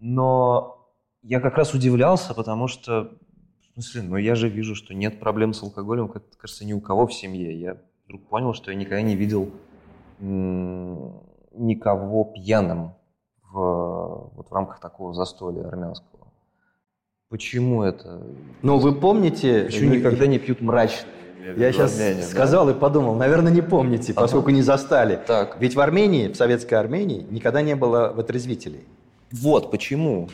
Но 0.01 0.89
я 1.21 1.41
как 1.41 1.59
раз 1.59 1.75
удивлялся, 1.75 2.33
потому 2.33 2.69
что, 2.69 3.13
в 3.73 3.83
смысле, 3.83 4.03
ну 4.03 4.17
я 4.17 4.35
же 4.35 4.49
вижу, 4.49 4.75
что 4.75 4.95
нет 4.95 5.19
проблем 5.19 5.55
с 5.55 5.63
алкоголем, 5.63 6.09
как 6.09 6.23
кажется, 6.37 6.65
ни 6.65 6.73
у 6.73 6.81
кого 6.81 7.07
в 7.07 7.15
семье. 7.15 7.59
Я 7.59 7.77
вдруг 8.07 8.29
понял, 8.29 8.53
что 8.53 8.71
я 8.71 8.77
никогда 8.77 9.03
не 9.03 9.17
видел 9.17 9.51
никого 10.21 12.25
пьяным 12.25 12.93
в, 13.51 14.31
вот 14.35 14.49
в 14.49 14.53
рамках 14.53 14.81
такого 14.81 15.15
застолья 15.15 15.67
армянского. 15.67 16.29
Почему 17.29 17.83
это? 17.83 18.23
Ну, 18.61 18.79
вы 18.79 18.95
помните... 18.95 19.65
Почему 19.65 19.95
никогда 19.95 20.27
не 20.27 20.39
пьют 20.39 20.61
мрачные? 20.61 21.11
Я 21.57 21.73
сейчас 21.73 21.99
Армении, 21.99 22.23
сказал 22.23 22.67
да? 22.67 22.73
и 22.73 22.75
подумал, 22.75 23.15
наверное, 23.15 23.51
не 23.51 23.63
помните, 23.63 24.15
поскольку 24.15 24.49
ага. 24.49 24.57
не 24.57 24.63
застали. 24.63 25.19
Так. 25.27 25.57
Ведь 25.59 25.75
в 25.75 25.81
Армении, 25.81 26.29
в 26.29 26.37
советской 26.37 26.75
Армении, 26.75 27.27
никогда 27.31 27.63
не 27.63 27.75
было 27.75 28.13
вытрезвителей. 28.15 28.85
Вот 29.33 29.71
почему. 29.71 30.29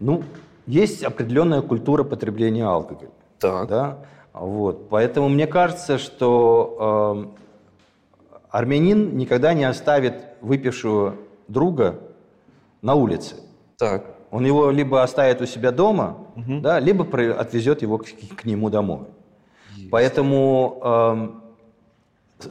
Ну, 0.00 0.22
есть 0.66 1.02
определенная 1.02 1.62
культура 1.62 2.04
потребления 2.04 2.66
алкоголя. 2.66 3.10
Так. 3.38 3.68
Да? 3.68 3.98
Вот. 4.32 4.88
Поэтому 4.88 5.28
мне 5.28 5.46
кажется, 5.46 5.98
что 5.98 7.30
э, 7.36 8.38
Армянин 8.50 9.16
никогда 9.16 9.54
не 9.54 9.64
оставит 9.64 10.14
выпившего 10.40 11.16
друга 11.48 12.00
на 12.82 12.94
улице. 12.94 13.36
Так. 13.78 14.04
Он 14.30 14.44
его 14.44 14.70
либо 14.70 15.02
оставит 15.02 15.40
у 15.40 15.46
себя 15.46 15.70
дома, 15.70 16.18
угу. 16.34 16.60
да, 16.60 16.80
либо 16.80 17.04
отвезет 17.38 17.82
его 17.82 17.98
к, 17.98 18.06
к 18.36 18.44
нему 18.44 18.70
домой. 18.70 19.06
Есть. 19.76 19.90
Поэтому, 19.90 20.80
э, 22.40 22.48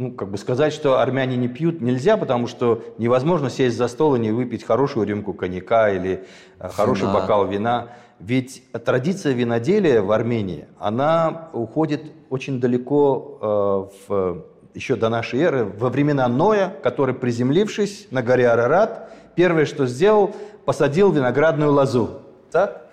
ну, 0.00 0.12
как 0.12 0.30
бы 0.30 0.38
сказать, 0.38 0.72
что 0.72 0.98
армяне 0.98 1.36
не 1.36 1.46
пьют, 1.46 1.82
нельзя, 1.82 2.16
потому 2.16 2.46
что 2.46 2.82
невозможно 2.96 3.50
сесть 3.50 3.76
за 3.76 3.86
стол 3.86 4.16
и 4.16 4.18
не 4.18 4.30
выпить 4.30 4.64
хорошую 4.64 5.06
рюмку 5.06 5.34
коньяка 5.34 5.90
или 5.90 6.24
э, 6.58 6.68
хороший 6.70 7.02
вина. 7.02 7.12
бокал 7.12 7.46
вина. 7.46 7.88
Ведь 8.18 8.64
традиция 8.72 9.34
виноделия 9.34 10.00
в 10.00 10.10
Армении, 10.10 10.68
она 10.78 11.50
уходит 11.52 12.00
очень 12.30 12.60
далеко 12.60 13.90
э, 14.08 14.08
в 14.08 14.44
еще 14.72 14.96
до 14.96 15.10
нашей 15.10 15.40
эры, 15.40 15.64
во 15.66 15.90
времена 15.90 16.28
Ноя, 16.28 16.72
который, 16.82 17.14
приземлившись 17.14 18.06
на 18.10 18.22
горе 18.22 18.48
Арарат, 18.48 19.10
первое, 19.34 19.66
что 19.66 19.84
сделал, 19.84 20.34
посадил 20.64 21.12
виноградную 21.12 21.72
лозу. 21.72 22.22
Так? 22.50 22.86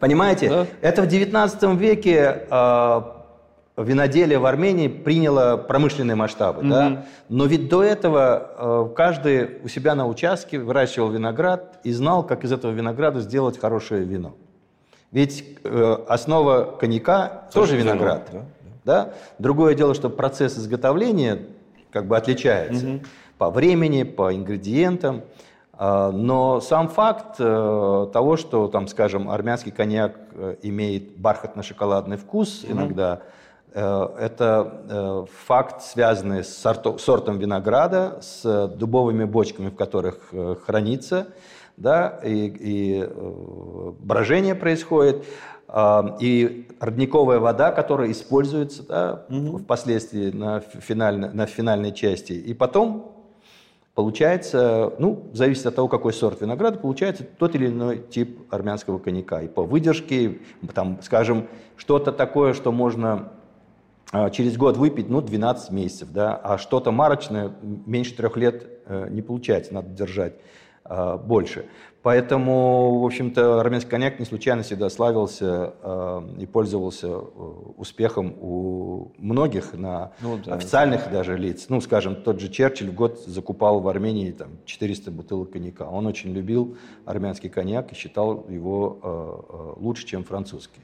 Понимаете? 0.00 0.48
Да. 0.48 0.66
Это 0.80 1.02
в 1.02 1.06
19 1.06 1.78
веке 1.78 2.46
э, 2.50 3.02
виноделие 3.82 4.38
в 4.38 4.46
Армении 4.46 4.88
приняло 4.88 5.56
промышленные 5.56 6.14
масштабы. 6.14 6.60
Угу. 6.60 6.68
Да? 6.68 7.06
Но 7.28 7.46
ведь 7.46 7.68
до 7.68 7.82
этого 7.82 8.88
э, 8.90 8.94
каждый 8.94 9.58
у 9.62 9.68
себя 9.68 9.94
на 9.94 10.06
участке 10.06 10.58
выращивал 10.58 11.10
виноград 11.10 11.78
и 11.84 11.92
знал, 11.92 12.24
как 12.24 12.44
из 12.44 12.52
этого 12.52 12.72
винограда 12.72 13.20
сделать 13.20 13.58
хорошее 13.58 14.04
вино. 14.04 14.34
Ведь 15.10 15.58
э, 15.64 15.96
основа 16.08 16.76
коньяка 16.78 17.48
тоже, 17.52 17.72
тоже 17.72 17.76
виноград. 17.76 18.28
Вино, 18.30 18.44
да? 18.84 19.04
Да? 19.04 19.12
Другое 19.38 19.74
дело, 19.74 19.94
что 19.94 20.10
процесс 20.10 20.58
изготовления 20.58 21.38
как 21.90 22.06
бы 22.06 22.16
отличается 22.16 22.86
угу. 22.86 23.00
по 23.38 23.50
времени, 23.50 24.02
по 24.02 24.34
ингредиентам. 24.34 25.22
А, 25.80 26.10
но 26.10 26.60
сам 26.60 26.88
факт 26.88 27.36
э, 27.38 28.08
того, 28.12 28.36
что, 28.36 28.66
там, 28.66 28.88
скажем, 28.88 29.30
армянский 29.30 29.70
коньяк 29.70 30.16
э, 30.32 30.56
имеет 30.62 31.16
бархатно-шоколадный 31.16 32.16
вкус 32.16 32.64
угу. 32.64 32.72
иногда, 32.72 33.20
э, 33.20 33.37
это 33.72 35.26
факт, 35.46 35.82
связанный 35.82 36.42
с 36.42 36.54
сортом 36.54 37.38
винограда, 37.38 38.18
с 38.20 38.68
дубовыми 38.68 39.24
бочками, 39.24 39.68
в 39.68 39.76
которых 39.76 40.32
хранится, 40.64 41.28
да, 41.76 42.20
и, 42.24 42.52
и 42.58 43.08
брожение 44.00 44.54
происходит. 44.54 45.24
И 46.20 46.66
родниковая 46.80 47.38
вода, 47.38 47.72
которая 47.72 48.10
используется 48.10 48.82
да, 48.84 49.26
угу. 49.28 49.58
впоследствии 49.58 50.30
на, 50.30 50.60
финальной, 50.60 51.30
на 51.32 51.46
финальной 51.46 51.92
части. 51.92 52.32
И 52.32 52.54
потом 52.54 53.14
получается, 53.94 54.92
ну, 54.98 55.24
зависит 55.32 55.66
от 55.66 55.74
того, 55.74 55.88
какой 55.88 56.12
сорт 56.12 56.40
винограда, 56.40 56.78
получается 56.78 57.24
тот 57.24 57.54
или 57.54 57.66
иной 57.66 57.98
тип 57.98 58.46
армянского 58.48 58.98
коньяка. 58.98 59.42
И 59.42 59.48
по 59.48 59.64
выдержке, 59.64 60.38
там, 60.72 61.00
скажем, 61.02 61.48
что-то 61.76 62.12
такое, 62.12 62.54
что 62.54 62.70
можно 62.70 63.10
а, 63.12 63.37
через 64.32 64.56
год 64.56 64.76
выпить, 64.76 65.08
ну, 65.08 65.20
12 65.20 65.70
месяцев, 65.70 66.08
да, 66.12 66.34
а 66.36 66.58
что-то 66.58 66.90
марочное 66.90 67.52
меньше 67.62 68.14
трех 68.14 68.36
лет 68.36 68.66
э, 68.86 69.08
не 69.10 69.22
получается, 69.22 69.74
надо 69.74 69.90
держать 69.90 70.34
а, 70.88 71.18
больше. 71.18 71.66
Поэтому, 72.02 73.00
в 73.00 73.04
общем-то, 73.04 73.60
армянский 73.60 73.90
коньяк 73.90 74.18
не 74.18 74.24
случайно 74.24 74.62
всегда 74.62 74.88
славился 74.88 75.74
э, 75.82 76.22
и 76.38 76.46
пользовался 76.46 77.08
э, 77.08 77.20
успехом 77.76 78.34
у 78.40 79.12
многих 79.18 79.74
на 79.74 80.12
ну, 80.22 80.38
да, 80.42 80.54
официальных 80.54 81.06
да. 81.06 81.10
даже 81.10 81.36
лиц. 81.36 81.66
Ну, 81.68 81.80
скажем, 81.80 82.16
тот 82.16 82.40
же 82.40 82.48
Черчилль 82.48 82.90
в 82.90 82.94
год 82.94 83.18
закупал 83.26 83.80
в 83.80 83.88
Армении 83.88 84.30
там, 84.30 84.52
400 84.64 85.10
бутылок 85.10 85.50
коньяка. 85.50 85.90
Он 85.90 86.06
очень 86.06 86.32
любил 86.32 86.78
армянский 87.04 87.50
коньяк 87.50 87.92
и 87.92 87.94
считал 87.94 88.46
его 88.48 88.98
э, 89.02 89.76
э, 89.76 89.80
лучше, 89.82 90.06
чем 90.06 90.24
французский. 90.24 90.80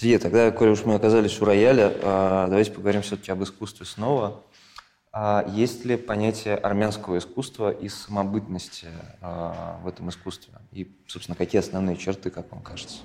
Сергей, 0.00 0.16
тогда, 0.16 0.50
коли 0.50 0.70
уж 0.70 0.86
мы 0.86 0.94
оказались 0.94 1.42
у 1.42 1.44
рояля, 1.44 1.92
а, 2.02 2.46
давайте 2.48 2.72
поговорим 2.72 3.02
все-таки 3.02 3.32
об 3.32 3.42
искусстве 3.42 3.84
снова. 3.84 4.40
А 5.12 5.44
есть 5.46 5.84
ли 5.84 5.98
понятие 5.98 6.56
армянского 6.56 7.18
искусства 7.18 7.70
и 7.70 7.90
самобытности 7.90 8.86
а, 9.20 9.78
в 9.84 9.88
этом 9.88 10.08
искусстве? 10.08 10.54
И, 10.72 10.90
собственно, 11.06 11.36
какие 11.36 11.58
основные 11.58 11.98
черты, 11.98 12.30
как 12.30 12.50
вам 12.50 12.62
кажется? 12.62 12.96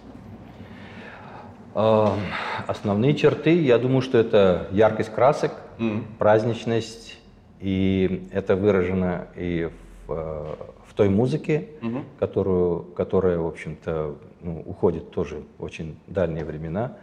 Основные 2.66 3.14
черты, 3.14 3.62
я 3.62 3.78
думаю, 3.78 4.02
что 4.02 4.18
это 4.18 4.70
яркость 4.72 5.14
красок, 5.14 5.52
mm. 5.78 6.16
праздничность, 6.18 7.18
и 7.60 8.30
это 8.32 8.56
выражено 8.56 9.28
и 9.36 9.70
в, 10.08 10.58
в 10.85 10.85
той 10.96 11.10
музыке, 11.10 11.70
mm-hmm. 11.82 12.04
которую, 12.20 12.84
которая, 12.96 13.38
в 13.38 13.48
общем-то, 13.48 14.16
ну, 14.42 14.64
уходит 14.66 15.12
тоже 15.12 15.44
в 15.58 15.64
очень 15.64 15.98
дальние 16.08 16.46
времена. 16.46 16.98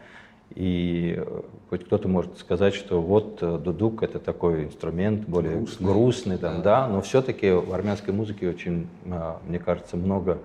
И 0.54 1.14
э, 1.16 1.42
хоть 1.70 1.84
кто-то 1.84 2.08
может 2.08 2.38
сказать, 2.38 2.74
что 2.74 3.00
вот 3.00 3.38
э, 3.40 3.58
дудук 3.58 4.02
это 4.02 4.18
такой 4.18 4.64
инструмент 4.64 5.26
более 5.28 5.56
грустный, 5.56 5.86
грустный 5.86 6.38
там, 6.38 6.56
да. 6.56 6.82
да, 6.82 6.88
но 6.88 7.00
все-таки 7.00 7.50
в 7.50 7.72
армянской 7.72 8.12
музыке 8.12 8.48
очень, 8.48 8.86
а, 9.06 9.40
мне 9.46 9.58
кажется, 9.58 9.96
много 9.96 10.38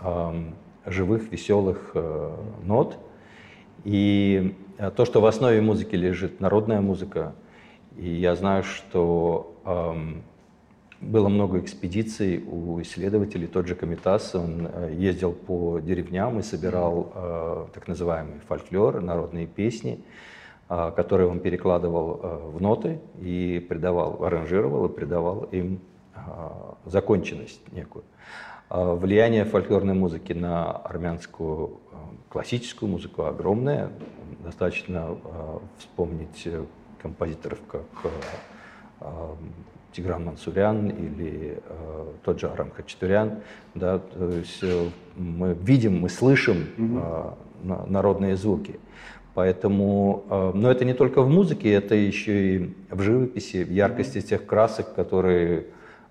э, 0.00 0.42
живых, 0.86 1.30
веселых 1.30 1.92
э, 1.94 2.36
нот. 2.64 2.98
И 3.84 4.56
э, 4.78 4.90
то, 4.90 5.04
что 5.04 5.20
в 5.20 5.26
основе 5.26 5.60
музыки 5.60 5.94
лежит 5.94 6.40
народная 6.40 6.80
музыка, 6.80 7.34
и 7.96 8.08
я 8.08 8.34
знаю, 8.34 8.64
что 8.64 9.54
э, 9.64 9.94
было 11.02 11.28
много 11.28 11.58
экспедиций 11.58 12.42
у 12.44 12.80
исследователей. 12.80 13.48
Тот 13.48 13.66
же 13.66 13.74
Комитас, 13.74 14.34
он 14.34 14.68
э, 14.72 14.94
ездил 14.96 15.32
по 15.32 15.80
деревням 15.80 16.38
и 16.38 16.42
собирал 16.42 17.12
э, 17.14 17.66
так 17.74 17.88
называемый 17.88 18.40
фольклор, 18.48 19.00
народные 19.00 19.46
песни, 19.46 20.04
э, 20.68 20.92
которые 20.94 21.28
он 21.28 21.40
перекладывал 21.40 22.20
э, 22.22 22.50
в 22.54 22.62
ноты 22.62 23.00
и 23.20 23.64
придавал, 23.68 24.24
аранжировал 24.24 24.86
и 24.86 24.92
придавал 24.94 25.42
им 25.50 25.80
э, 26.14 26.20
законченность 26.84 27.60
некую. 27.72 28.04
Э, 28.70 28.94
влияние 28.94 29.44
фольклорной 29.44 29.94
музыки 29.94 30.32
на 30.32 30.70
армянскую 30.70 31.80
э, 31.90 31.96
классическую 32.28 32.88
музыку 32.88 33.24
огромное. 33.24 33.90
Достаточно 34.44 35.16
э, 35.24 35.58
вспомнить 35.78 36.42
э, 36.44 36.64
композиторов, 37.02 37.58
как 37.68 37.86
э, 39.00 39.34
Тигран 39.92 40.24
Мансурян 40.24 40.88
или 40.88 41.58
э, 41.64 42.06
тот 42.24 42.40
же 42.40 42.48
Арам 42.48 42.70
Хачатурян. 42.70 43.40
Да, 43.74 43.98
то 43.98 44.30
есть 44.30 44.62
э, 44.62 44.88
мы 45.16 45.54
видим, 45.54 46.00
мы 46.00 46.08
слышим 46.08 46.66
э, 46.78 47.30
народные 47.62 48.36
звуки. 48.36 48.80
Поэтому, 49.34 50.24
э, 50.28 50.52
но 50.54 50.70
это 50.70 50.84
не 50.84 50.94
только 50.94 51.22
в 51.22 51.28
музыке, 51.28 51.72
это 51.72 51.94
еще 51.94 52.56
и 52.56 52.76
в 52.90 53.00
живописи, 53.00 53.64
в 53.64 53.70
яркости 53.70 54.20
тех 54.20 54.46
красок, 54.46 54.94
которые 54.94 55.66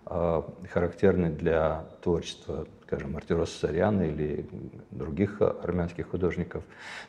э, 0.05 0.41
характерны 0.71 1.29
для 1.29 1.85
творчества 2.01 2.65
скажем, 2.91 3.15
Артироса 3.15 3.57
Саряна 3.57 4.01
или 4.01 4.45
других 4.91 5.41
армянских 5.41 6.09
художников. 6.09 6.63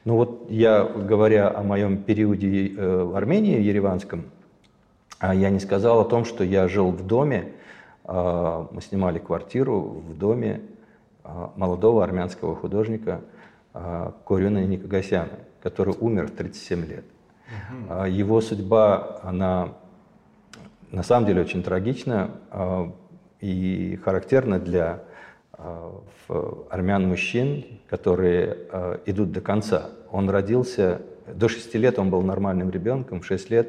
Но 0.05 0.17
вот 0.17 0.47
я, 0.49 0.85
говоря 0.85 1.51
о 1.51 1.65
моем 1.65 2.05
периоде 2.05 2.69
э, 2.69 3.03
в 3.03 3.17
Армении, 3.17 3.57
в 3.57 3.63
Ереванском, 3.63 4.27
я 5.31 5.51
не 5.51 5.61
сказал 5.61 6.01
о 6.01 6.05
том, 6.05 6.25
что 6.25 6.43
я 6.43 6.67
жил 6.67 6.91
в 6.91 7.07
доме, 7.07 7.53
а, 8.05 8.67
мы 8.73 8.83
снимали 8.83 9.21
квартиру 9.21 9.81
в 9.81 10.19
доме 10.19 10.61
а, 11.23 11.53
молодого 11.57 12.03
армянского 12.03 12.57
художника 12.57 13.21
Корюна 14.27 14.67
Никогасяна, 14.67 15.39
который 15.63 15.95
умер 15.99 16.27
в 16.27 16.33
37 16.33 16.87
лет. 16.87 17.05
Угу. 17.89 18.05
Его 18.05 18.43
судьба, 18.43 19.21
она 19.23 19.71
на 20.91 21.03
самом 21.03 21.27
деле 21.27 21.41
очень 21.41 21.63
трагична 21.63 22.33
и 23.41 23.99
характерна 24.05 24.59
для 24.59 25.05
армян 26.69 27.09
мужчин, 27.09 27.65
которые 27.89 28.59
идут 29.07 29.33
до 29.33 29.41
конца. 29.41 29.89
Он 30.11 30.29
родился, 30.29 31.01
до 31.27 31.49
6 31.49 31.75
лет 31.77 31.99
он 31.99 32.11
был 32.11 32.21
нормальным 32.21 32.69
ребенком, 32.69 33.23
в 33.23 33.27
6 33.27 33.49
лет 33.49 33.69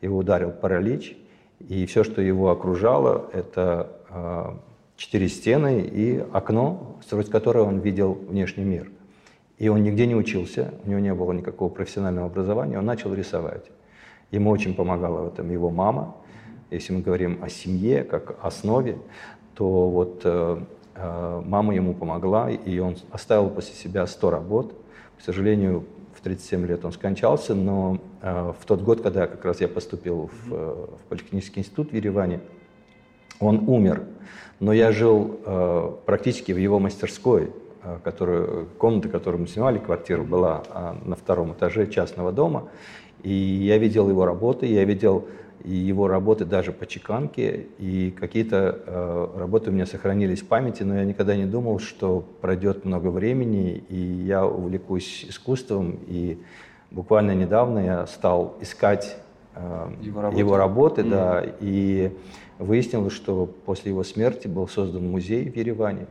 его 0.00 0.18
ударил 0.18 0.50
паралич, 0.50 1.16
и 1.60 1.86
все, 1.86 2.04
что 2.04 2.20
его 2.20 2.50
окружало, 2.50 3.30
это 3.32 3.90
э, 4.10 4.52
четыре 4.96 5.28
стены 5.28 5.80
и 5.80 6.24
окно, 6.32 6.96
сквозь 7.06 7.28
которое 7.28 7.64
он 7.64 7.78
видел 7.78 8.12
внешний 8.12 8.64
мир. 8.64 8.90
И 9.58 9.68
он 9.68 9.82
нигде 9.82 10.06
не 10.06 10.14
учился, 10.14 10.74
у 10.84 10.90
него 10.90 11.00
не 11.00 11.14
было 11.14 11.32
никакого 11.32 11.68
профессионального 11.68 12.26
образования, 12.26 12.78
он 12.78 12.84
начал 12.84 13.14
рисовать. 13.14 13.70
Ему 14.30 14.50
очень 14.50 14.74
помогала 14.74 15.22
в 15.22 15.32
этом 15.32 15.50
его 15.50 15.70
мама. 15.70 16.16
Если 16.70 16.92
мы 16.92 17.02
говорим 17.02 17.38
о 17.42 17.48
семье 17.48 18.02
как 18.02 18.36
основе, 18.42 18.98
то 19.54 19.88
вот 19.88 20.22
э, 20.24 20.58
э, 20.96 21.42
мама 21.44 21.74
ему 21.74 21.94
помогла, 21.94 22.50
и 22.50 22.78
он 22.78 22.96
оставил 23.12 23.48
после 23.48 23.74
себя 23.74 24.06
100 24.06 24.30
работ. 24.30 24.74
К 25.18 25.22
сожалению, 25.22 25.84
37 26.24 26.66
лет 26.66 26.84
он 26.84 26.92
скончался, 26.92 27.54
но 27.54 27.98
э, 28.22 28.52
в 28.58 28.64
тот 28.64 28.80
год, 28.80 29.02
когда 29.02 29.26
как 29.26 29.44
раз 29.44 29.60
я 29.60 29.68
поступил 29.68 30.30
в, 30.32 30.52
э, 30.52 30.86
в 31.04 31.08
Политехнический 31.08 31.60
институт 31.60 31.92
в 31.92 31.94
Ереване, 31.94 32.40
он 33.40 33.68
умер. 33.68 34.04
Но 34.58 34.72
я 34.72 34.90
жил 34.90 35.38
э, 35.44 35.92
практически 36.06 36.52
в 36.52 36.56
его 36.56 36.78
мастерской, 36.78 37.52
которую, 38.02 38.68
комната, 38.78 39.08
которую 39.08 39.42
мы 39.42 39.46
снимали, 39.46 39.78
квартира 39.78 40.22
была 40.22 40.62
э, 40.68 40.94
на 41.04 41.16
втором 41.16 41.52
этаже 41.52 41.86
частного 41.86 42.32
дома. 42.32 42.68
И 43.22 43.32
я 43.32 43.78
видел 43.78 44.08
его 44.08 44.24
работы, 44.24 44.66
я 44.66 44.84
видел 44.84 45.26
и 45.62 45.74
его 45.74 46.08
работы 46.08 46.44
даже 46.44 46.72
по 46.72 46.86
чеканке, 46.86 47.66
и 47.78 48.10
какие-то 48.10 48.78
э, 48.86 49.28
работы 49.38 49.70
у 49.70 49.72
меня 49.72 49.86
сохранились 49.86 50.42
в 50.42 50.46
памяти, 50.46 50.82
но 50.82 50.96
я 50.96 51.04
никогда 51.04 51.36
не 51.36 51.46
думал, 51.46 51.78
что 51.78 52.24
пройдет 52.40 52.84
много 52.84 53.08
времени, 53.08 53.82
и 53.88 53.96
я 53.96 54.46
увлекусь 54.46 55.24
искусством, 55.28 55.98
и 56.06 56.38
буквально 56.90 57.34
недавно 57.34 57.78
я 57.78 58.06
стал 58.06 58.56
искать 58.60 59.16
э, 59.54 59.90
его 60.02 60.20
работы, 60.20 60.38
его 60.38 60.56
работы 60.56 61.02
mm-hmm. 61.02 61.10
да, 61.10 61.44
и 61.60 62.12
выяснилось, 62.58 63.12
что 63.12 63.46
после 63.46 63.92
его 63.92 64.04
смерти 64.04 64.48
был 64.48 64.68
создан 64.68 65.10
музей 65.10 65.50
в 65.50 65.56
Ереване. 65.56 66.06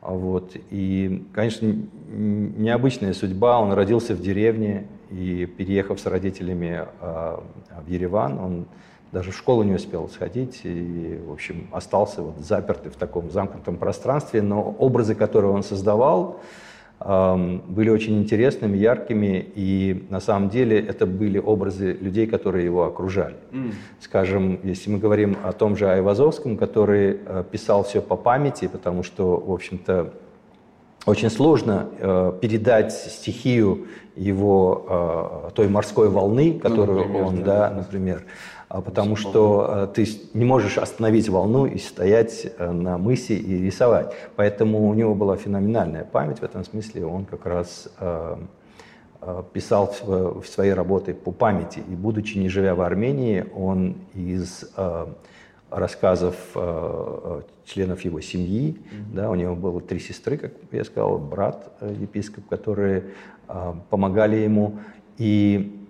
Вот. 0.00 0.56
И, 0.70 1.26
конечно, 1.32 1.74
необычная 2.08 3.12
судьба. 3.12 3.60
Он 3.60 3.72
родился 3.72 4.14
в 4.14 4.22
деревне, 4.22 4.86
и 5.10 5.46
переехав 5.46 6.00
с 6.00 6.06
родителями 6.06 6.86
а, 7.00 7.42
в 7.84 7.90
Ереван, 7.90 8.38
он 8.38 8.66
даже 9.12 9.32
в 9.32 9.36
школу 9.36 9.62
не 9.62 9.74
успел 9.74 10.08
сходить 10.08 10.60
и, 10.64 11.20
в 11.26 11.32
общем, 11.32 11.68
остался 11.72 12.22
вот 12.22 12.38
запертый 12.38 12.92
в 12.92 12.96
таком 12.96 13.30
замкнутом 13.30 13.76
пространстве. 13.76 14.40
Но 14.40 14.62
образы, 14.78 15.14
которые 15.14 15.50
он 15.50 15.64
создавал, 15.64 16.40
были 17.00 17.88
очень 17.88 18.18
интересными, 18.18 18.76
яркими, 18.76 19.50
и 19.54 20.04
на 20.10 20.20
самом 20.20 20.50
деле 20.50 20.78
это 20.78 21.06
были 21.06 21.38
образы 21.38 21.92
людей, 21.92 22.26
которые 22.26 22.66
его 22.66 22.84
окружали. 22.84 23.36
Mm. 23.52 23.72
Скажем, 24.00 24.60
если 24.64 24.90
мы 24.90 24.98
говорим 24.98 25.34
о 25.42 25.52
том 25.52 25.76
же 25.76 25.88
Айвазовском, 25.88 26.58
который 26.58 27.20
э, 27.24 27.44
писал 27.50 27.84
все 27.84 28.02
по 28.02 28.16
памяти, 28.16 28.68
потому 28.68 29.02
что, 29.02 29.38
в 29.38 29.50
общем-то, 29.50 30.12
очень 31.06 31.30
сложно 31.30 31.88
э, 31.98 32.32
передать 32.40 32.92
стихию 32.92 33.86
его 34.16 35.46
э, 35.48 35.50
той 35.54 35.68
морской 35.68 36.08
волны, 36.08 36.52
ну, 36.54 36.60
которую 36.60 36.98
ну, 36.98 37.04
например, 37.04 37.26
он, 37.26 37.42
да, 37.42 37.70
да, 37.70 37.76
например, 37.76 38.24
а 38.68 38.82
потому 38.82 39.16
что 39.16 39.66
э, 39.68 39.94
ты 39.94 40.06
не 40.32 40.44
можешь 40.44 40.78
остановить 40.78 41.28
волну 41.28 41.66
и 41.66 41.78
стоять 41.78 42.46
э, 42.56 42.70
на 42.70 42.98
мысе 42.98 43.34
и 43.34 43.62
рисовать. 43.64 44.14
Поэтому 44.36 44.88
у 44.88 44.94
него 44.94 45.14
была 45.14 45.36
феноменальная 45.36 46.04
память 46.04 46.38
в 46.38 46.44
этом 46.44 46.64
смысле. 46.64 47.04
Он 47.04 47.24
как 47.24 47.46
раз 47.46 47.88
э, 47.98 48.36
э 49.22 49.42
писал 49.52 49.92
в, 50.02 50.42
в 50.42 50.46
своей 50.46 50.72
работе 50.72 51.14
по 51.14 51.32
памяти. 51.32 51.82
И 51.88 51.94
будучи 51.96 52.38
не 52.38 52.48
живя 52.48 52.74
в 52.74 52.80
Армении, 52.80 53.44
он 53.56 53.96
из 54.14 54.70
э, 54.76 55.06
рассказов 55.70 56.36
э, 56.54 57.42
членов 57.64 58.04
его 58.04 58.20
семьи. 58.20 58.76
Mm-hmm. 58.76 59.14
Да, 59.14 59.30
у 59.30 59.34
него 59.34 59.54
было 59.54 59.80
три 59.80 60.00
сестры, 60.00 60.36
как 60.36 60.52
я 60.72 60.84
сказал, 60.84 61.18
брат 61.18 61.72
э, 61.80 61.94
епископ, 62.00 62.48
которые 62.48 63.04
э, 63.48 63.72
помогали 63.88 64.36
ему. 64.36 64.78
И, 65.18 65.86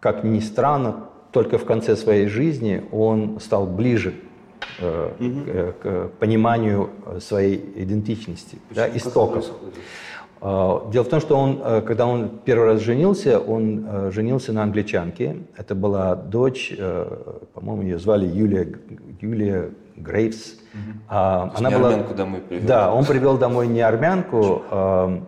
как 0.00 0.24
ни 0.24 0.40
странно, 0.40 1.08
только 1.32 1.58
в 1.58 1.64
конце 1.64 1.96
своей 1.96 2.26
жизни 2.26 2.84
он 2.92 3.40
стал 3.40 3.66
ближе 3.66 4.14
э, 4.78 5.12
mm-hmm. 5.18 5.72
к, 5.72 5.82
к 5.82 6.08
пониманию 6.18 6.90
своей 7.20 7.56
идентичности, 7.76 8.58
да, 8.70 8.88
истоков. 8.88 9.50
А, 10.44 10.90
дело 10.90 11.04
в 11.04 11.08
том, 11.08 11.20
что 11.20 11.38
он, 11.38 11.60
э, 11.64 11.82
когда 11.82 12.04
он 12.04 12.40
первый 12.44 12.66
раз 12.66 12.80
женился, 12.80 13.38
он 13.38 13.86
э, 13.88 14.10
женился 14.10 14.52
на 14.52 14.64
англичанке. 14.64 15.36
Это 15.56 15.76
была 15.76 16.16
дочь, 16.16 16.74
э, 16.76 17.16
по-моему, 17.54 17.82
ее 17.82 17.98
звали 18.00 18.26
Юлия, 18.26 18.66
Юлия 19.20 19.70
Грейвс. 19.96 20.54
Угу. 20.74 20.98
А, 21.08 21.52
она 21.54 21.70
не 21.70 21.76
была... 21.76 21.88
армянку 21.90 22.14
домой 22.14 22.40
привел. 22.40 22.66
Да, 22.66 22.92
он 22.92 23.04
привел 23.04 23.38
домой 23.38 23.68
не 23.68 23.82
армянку. 23.82 24.62
А, 24.70 25.22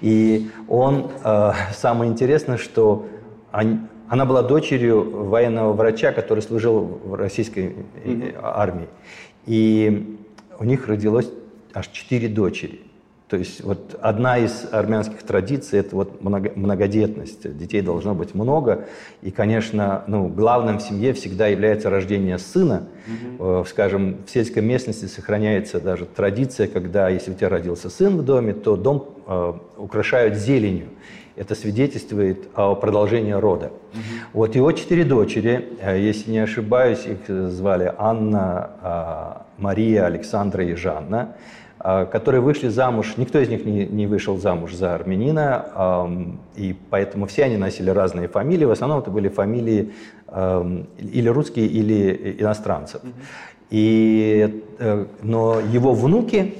и 0.00 0.50
он, 0.68 1.10
самое 1.72 2.10
интересное, 2.10 2.58
что 2.58 3.06
она 3.50 4.26
была 4.26 4.42
дочерью 4.42 5.24
военного 5.26 5.72
врача, 5.72 6.12
который 6.12 6.40
служил 6.40 7.00
в 7.02 7.14
российской 7.14 7.76
армии. 8.42 8.88
И 9.46 10.18
у 10.58 10.64
них 10.64 10.86
родилось 10.86 11.30
аж 11.72 11.88
четыре 11.88 12.28
дочери. 12.28 12.85
То 13.28 13.36
есть 13.36 13.64
вот 13.64 13.98
одна 14.00 14.38
из 14.38 14.68
армянских 14.70 15.24
традиций– 15.24 15.78
это 15.80 15.96
вот 15.96 16.22
многодетность. 16.22 17.56
Детей 17.58 17.82
должно 17.82 18.14
быть 18.14 18.34
много. 18.34 18.86
И, 19.20 19.32
конечно, 19.32 20.04
ну, 20.06 20.28
главным 20.28 20.78
в 20.78 20.82
семье 20.82 21.12
всегда 21.12 21.48
является 21.48 21.90
рождение 21.90 22.38
сына. 22.38 22.84
Угу. 23.38 23.64
Скажем, 23.64 24.18
в 24.24 24.30
сельской 24.30 24.62
местности 24.62 25.06
сохраняется 25.06 25.80
даже 25.80 26.04
традиция, 26.04 26.68
когда 26.68 27.08
если 27.08 27.32
у 27.32 27.34
тебя 27.34 27.48
родился 27.48 27.90
сын 27.90 28.16
в 28.16 28.24
доме, 28.24 28.52
то 28.52 28.76
дом 28.76 29.08
э, 29.26 29.52
украшают 29.76 30.36
зеленью. 30.36 30.86
Это 31.34 31.56
свидетельствует 31.56 32.48
о 32.54 32.76
продолжении 32.76 33.32
рода. 33.32 33.66
Угу. 33.66 34.00
Вот 34.34 34.54
его 34.54 34.70
четыре 34.70 35.02
дочери, 35.02 35.68
э, 35.80 36.00
если 36.00 36.30
не 36.30 36.38
ошибаюсь, 36.38 37.04
их 37.06 37.50
звали 37.50 37.92
Анна, 37.98 38.70
а, 38.80 39.46
Мария, 39.58 40.06
Александра 40.06 40.64
и 40.64 40.74
Жанна. 40.74 41.34
А, 41.88 42.04
которые 42.04 42.40
вышли 42.40 42.66
замуж, 42.66 43.14
никто 43.16 43.38
из 43.38 43.48
них 43.48 43.64
не, 43.64 43.86
не 43.86 44.08
вышел 44.08 44.36
замуж 44.38 44.74
за 44.74 44.96
армянина, 44.96 46.08
и 46.56 46.74
поэтому 46.90 47.26
все 47.26 47.44
они 47.44 47.56
носили 47.56 47.90
разные 47.90 48.26
фамилии, 48.26 48.64
в 48.64 48.72
основном 48.72 48.98
это 48.98 49.12
были 49.12 49.28
фамилии 49.28 49.92
или 50.98 51.28
русские, 51.28 51.66
или 51.66 52.38
иностранцев. 52.40 53.02
И, 53.70 54.64
э, 54.80 55.06
но 55.22 55.60
его 55.60 55.92
внуки, 55.92 56.54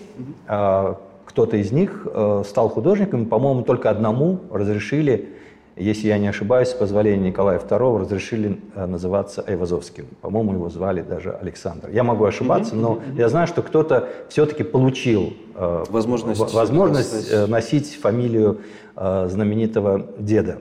а, 0.46 0.96
кто-то 1.24 1.56
из 1.56 1.72
них 1.72 2.06
э, 2.06 2.42
стал 2.46 2.68
художником, 2.68 3.26
по-моему, 3.26 3.62
только 3.62 3.90
одному 3.90 4.38
разрешили 4.52 5.28
если 5.76 6.08
я 6.08 6.16
не 6.16 6.26
ошибаюсь, 6.26 6.68
с 6.68 6.74
позволения 6.74 7.28
Николая 7.28 7.58
II 7.58 8.00
разрешили 8.00 8.58
э, 8.74 8.86
называться 8.86 9.42
Айвазовским. 9.42 10.06
По-моему, 10.22 10.54
его 10.54 10.70
звали 10.70 11.02
даже 11.02 11.32
Александр. 11.32 11.90
Я 11.90 12.02
могу 12.02 12.24
ошибаться, 12.24 12.74
но 12.74 13.00
я 13.14 13.28
знаю, 13.28 13.46
что 13.46 13.60
кто-то 13.60 14.08
все-таки 14.30 14.64
получил 14.64 15.34
э, 15.54 15.84
возможность, 15.90 16.54
возможность 16.54 17.30
э, 17.30 17.46
носить 17.46 17.94
фамилию 17.94 18.60
знаменитого 18.94 20.06
деда. 20.18 20.58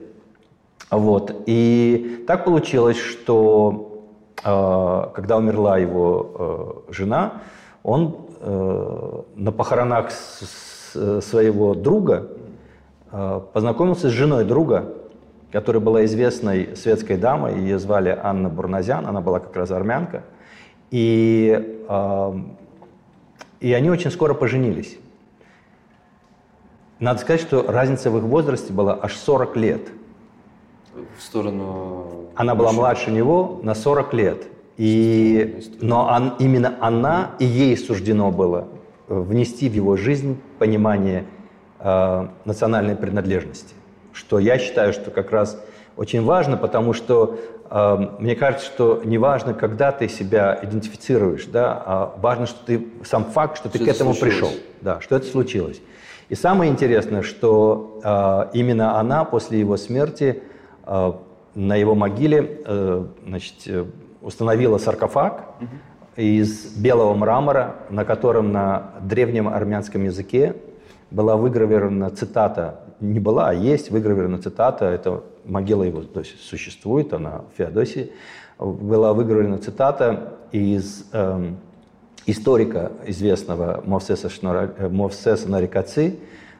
Вот. 0.90 1.34
И 1.46 2.22
так 2.26 2.44
получилось, 2.44 2.98
что 2.98 4.04
когда 4.42 5.38
умерла 5.38 5.78
его 5.78 6.84
жена, 6.90 7.40
он 7.82 8.18
на 8.42 9.52
похоронах 9.52 10.10
своего 10.10 11.74
друга 11.74 12.28
познакомился 13.54 14.10
с 14.10 14.12
женой 14.12 14.44
друга, 14.44 14.92
которая 15.52 15.80
была 15.80 16.04
известной 16.04 16.76
светской 16.76 17.16
дамой, 17.16 17.58
ее 17.58 17.78
звали 17.78 18.18
Анна 18.22 18.48
Бурназян, 18.48 19.06
она 19.06 19.20
была 19.20 19.40
как 19.40 19.56
раз 19.56 19.70
армянка. 19.70 20.24
И 20.90 21.82
э, 21.88 22.40
И 23.60 23.72
они 23.72 23.90
очень 23.90 24.10
скоро 24.10 24.34
поженились. 24.34 24.98
Надо 26.98 27.20
сказать, 27.20 27.40
что 27.40 27.64
разница 27.68 28.10
в 28.10 28.16
их 28.18 28.24
возрасте 28.24 28.72
была 28.72 28.98
аж 29.00 29.14
40 29.16 29.56
лет. 29.56 29.82
В 31.18 31.22
сторону... 31.22 32.30
Она 32.36 32.54
была 32.54 32.72
младше 32.72 33.10
него 33.10 33.60
на 33.62 33.74
40 33.74 34.14
лет. 34.14 34.46
И, 34.76 35.62
но 35.80 36.06
он, 36.06 36.34
именно 36.38 36.76
она 36.80 37.30
и 37.38 37.44
ей 37.44 37.76
суждено 37.76 38.30
было 38.30 38.68
внести 39.08 39.68
в 39.68 39.74
его 39.74 39.96
жизнь 39.96 40.38
понимание 40.58 41.24
э, 41.80 42.28
национальной 42.44 42.96
принадлежности. 42.96 43.74
Что 44.16 44.38
я 44.38 44.58
считаю, 44.58 44.94
что 44.94 45.10
как 45.10 45.30
раз 45.30 45.62
очень 45.96 46.24
важно, 46.24 46.56
потому 46.56 46.94
что 46.94 47.38
э, 47.70 47.96
мне 48.18 48.34
кажется, 48.34 48.64
что 48.66 49.02
не 49.04 49.18
важно, 49.18 49.52
когда 49.52 49.92
ты 49.92 50.08
себя 50.08 50.58
идентифицируешь, 50.62 51.44
да, 51.44 51.82
а 51.84 52.14
важно, 52.16 52.46
что 52.46 52.64
ты 52.64 52.86
сам 53.04 53.26
факт, 53.26 53.58
что 53.58 53.68
ты 53.68 53.76
Что 53.76 53.84
к 53.84 53.88
это 53.88 53.96
этому 53.96 54.14
случилось. 54.14 54.50
пришел, 54.50 54.62
да, 54.80 55.00
что 55.02 55.16
это 55.16 55.26
случилось. 55.26 55.82
И 56.30 56.34
самое 56.34 56.72
интересное, 56.72 57.20
что 57.20 58.00
э, 58.02 58.56
именно 58.58 58.98
она 58.98 59.24
после 59.24 59.60
его 59.60 59.76
смерти 59.76 60.42
э, 60.86 61.12
на 61.54 61.76
его 61.76 61.94
могиле 61.94 62.60
э, 62.64 63.04
значит, 63.26 63.54
э, 63.66 63.84
установила 64.22 64.78
саркофаг 64.78 65.44
из 66.16 66.74
белого 66.74 67.14
мрамора, 67.14 67.76
на 67.90 68.06
котором 68.06 68.50
на 68.50 68.92
древнем 69.02 69.46
армянском 69.46 70.04
языке 70.04 70.56
была 71.10 71.36
выгравирована 71.36 72.10
цитата, 72.10 72.80
не 73.00 73.20
была, 73.20 73.50
а 73.50 73.54
есть 73.54 73.90
выгравирована 73.90 74.40
цитата, 74.40 74.86
это 74.86 75.22
могила 75.44 75.82
его 75.82 76.02
то 76.02 76.20
есть, 76.20 76.40
существует, 76.40 77.12
она 77.12 77.42
в 77.52 77.58
Феодосии, 77.58 78.12
была 78.58 79.12
выгравирована 79.12 79.58
цитата 79.58 80.34
из 80.50 81.06
эм, 81.12 81.58
историка 82.26 82.92
известного 83.06 83.82
Мовсеса, 83.84 84.28
Шнора- 84.28 84.74
э, 84.78 84.88
Мовсеса 84.88 85.48
Нарикаци, 85.48 86.18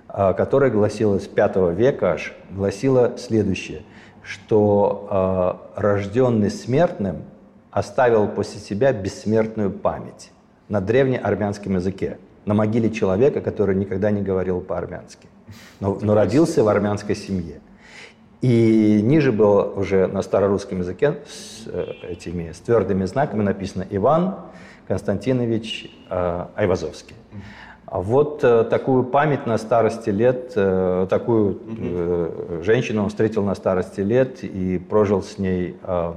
а, 0.08 0.32
которая 0.32 0.70
гласила 0.70 1.18
с 1.18 1.28
V 1.28 1.74
века 1.74 2.12
аж, 2.12 2.34
гласила 2.50 3.18
следующее, 3.18 3.82
что 4.22 5.08
а, 5.10 5.70
рожденный 5.74 6.50
смертным 6.50 7.24
оставил 7.70 8.28
после 8.28 8.60
себя 8.60 8.92
бессмертную 8.92 9.70
память 9.70 10.30
на 10.68 10.80
древнеармянском 10.80 11.74
языке, 11.74 12.18
на 12.46 12.54
могиле 12.54 12.90
человека, 12.90 13.40
который 13.40 13.74
никогда 13.74 14.10
не 14.10 14.22
говорил 14.22 14.60
по-армянски, 14.60 15.28
но, 15.80 15.98
но 16.00 16.14
родился 16.14 16.64
в 16.64 16.68
армянской 16.68 17.14
семье. 17.14 17.60
И 18.40 19.00
ниже 19.02 19.32
было 19.32 19.64
уже 19.64 20.06
на 20.06 20.22
старорусском 20.22 20.78
языке 20.78 21.16
с 21.26 21.66
э, 21.66 21.84
этими 22.08 22.52
с 22.52 22.58
твердыми 22.58 23.04
знаками 23.04 23.42
написано 23.42 23.84
Иван 23.90 24.36
Константинович 24.86 25.90
э, 26.08 26.46
Айвазовский. 26.54 27.16
А 27.86 28.00
вот 28.00 28.44
э, 28.44 28.64
такую 28.64 29.04
память 29.04 29.46
на 29.46 29.58
старости 29.58 30.10
лет, 30.10 30.52
э, 30.54 31.06
такую 31.08 31.60
э, 31.78 32.60
женщину 32.64 33.04
он 33.04 33.08
встретил 33.08 33.42
на 33.42 33.54
старости 33.54 34.00
лет 34.00 34.44
и 34.44 34.78
прожил 34.78 35.22
с 35.22 35.38
ней, 35.38 35.76
э, 35.82 36.12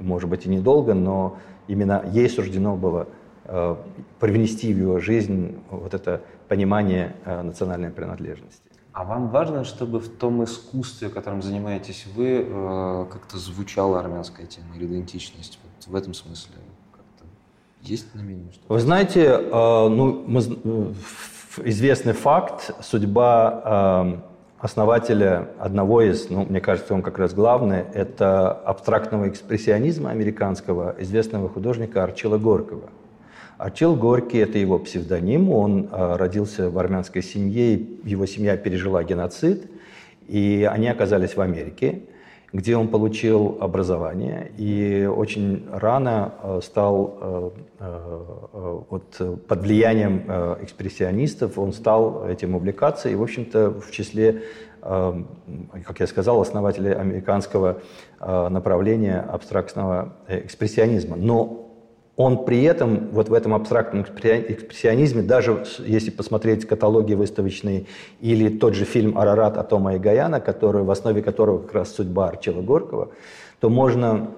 может 0.00 0.28
быть, 0.28 0.44
и 0.46 0.48
недолго, 0.48 0.92
но 0.92 1.36
именно 1.68 2.04
ей 2.10 2.28
суждено 2.28 2.76
было 2.76 3.06
привнести 4.18 4.72
в 4.72 4.78
его 4.78 5.00
жизнь 5.00 5.58
вот 5.70 5.92
это 5.94 6.22
понимание 6.48 7.16
э, 7.24 7.42
национальной 7.42 7.90
принадлежности. 7.90 8.62
А 8.92 9.04
вам 9.04 9.28
важно, 9.28 9.64
чтобы 9.64 9.98
в 9.98 10.08
том 10.08 10.44
искусстве, 10.44 11.08
которым 11.08 11.42
занимаетесь 11.42 12.06
вы, 12.14 12.46
э, 12.46 13.06
как-то 13.10 13.38
звучала 13.38 13.98
армянская 13.98 14.46
тема 14.46 14.76
или 14.76 14.86
идентичность? 14.86 15.58
Вот 15.64 15.92
в 15.92 15.96
этом 15.96 16.14
смысле 16.14 16.54
как-то 16.92 17.24
есть 17.82 18.14
намерение? 18.14 18.52
Что 18.52 18.62
Вы 18.68 18.80
знаете, 18.80 19.24
э, 19.24 19.88
ну, 19.88 20.24
мы 20.26 20.40
э, 20.40 20.92
известный 21.64 22.12
факт, 22.12 22.70
судьба 22.82 23.62
э, 23.64 24.64
основателя 24.64 25.48
одного 25.58 26.02
из, 26.02 26.30
ну, 26.30 26.44
мне 26.44 26.60
кажется, 26.60 26.94
он 26.94 27.02
как 27.02 27.18
раз 27.18 27.34
главный, 27.34 27.84
это 27.94 28.52
абстрактного 28.52 29.28
экспрессионизма 29.28 30.10
американского, 30.10 30.94
известного 30.98 31.48
художника 31.48 32.04
Арчила 32.04 32.38
Горького. 32.38 32.90
Арчил 33.58 33.94
Горький– 33.94 34.38
это 34.40 34.58
его 34.58 34.78
псевдоним, 34.80 35.50
он 35.50 35.88
э, 35.90 36.16
родился 36.16 36.70
в 36.70 36.78
армянской 36.78 37.22
семье, 37.22 37.74
его 38.04 38.26
семья 38.26 38.56
пережила 38.56 39.04
геноцид, 39.04 39.70
и 40.26 40.68
они 40.70 40.88
оказались 40.88 41.36
в 41.36 41.40
Америке, 41.40 42.02
где 42.52 42.76
он 42.76 42.88
получил 42.88 43.58
образование 43.60 44.50
и 44.58 45.06
очень 45.06 45.68
рано 45.70 46.34
э, 46.42 46.60
стал 46.64 47.18
э, 47.20 47.50
вот, 48.90 49.46
под 49.46 49.60
влиянием 49.60 50.24
экспрессионистов, 50.62 51.58
он 51.58 51.72
стал 51.72 52.26
этим 52.26 52.54
увлекаться 52.54 53.08
и, 53.08 53.14
в 53.14 53.22
общем-то, 53.22 53.70
в 53.70 53.90
числе, 53.90 54.42
как 54.80 56.00
я 56.00 56.06
сказал, 56.06 56.40
основателей 56.40 56.94
американского 56.94 57.80
направления 58.20 59.20
абстрактного 59.20 60.14
экспрессионизма. 60.28 61.16
Но 61.16 61.63
он 62.16 62.44
при 62.44 62.62
этом, 62.62 63.08
вот 63.10 63.28
в 63.28 63.34
этом 63.34 63.54
абстрактном 63.54 64.02
экспре- 64.02 64.44
экспрессионизме, 64.52 65.22
даже 65.22 65.64
если 65.84 66.10
посмотреть 66.10 66.64
каталоги 66.64 67.14
выставочные 67.14 67.86
или 68.20 68.48
тот 68.48 68.74
же 68.74 68.84
фильм 68.84 69.18
«Арарат» 69.18 69.58
Атома 69.58 69.96
и 69.96 69.98
Гаяна, 69.98 70.40
который, 70.40 70.84
в 70.84 70.90
основе 70.90 71.22
которого 71.22 71.58
как 71.58 71.74
раз 71.74 71.94
судьба 71.94 72.28
Арчила 72.28 72.62
Горького, 72.62 73.08
то 73.58 73.68
можно 73.68 74.30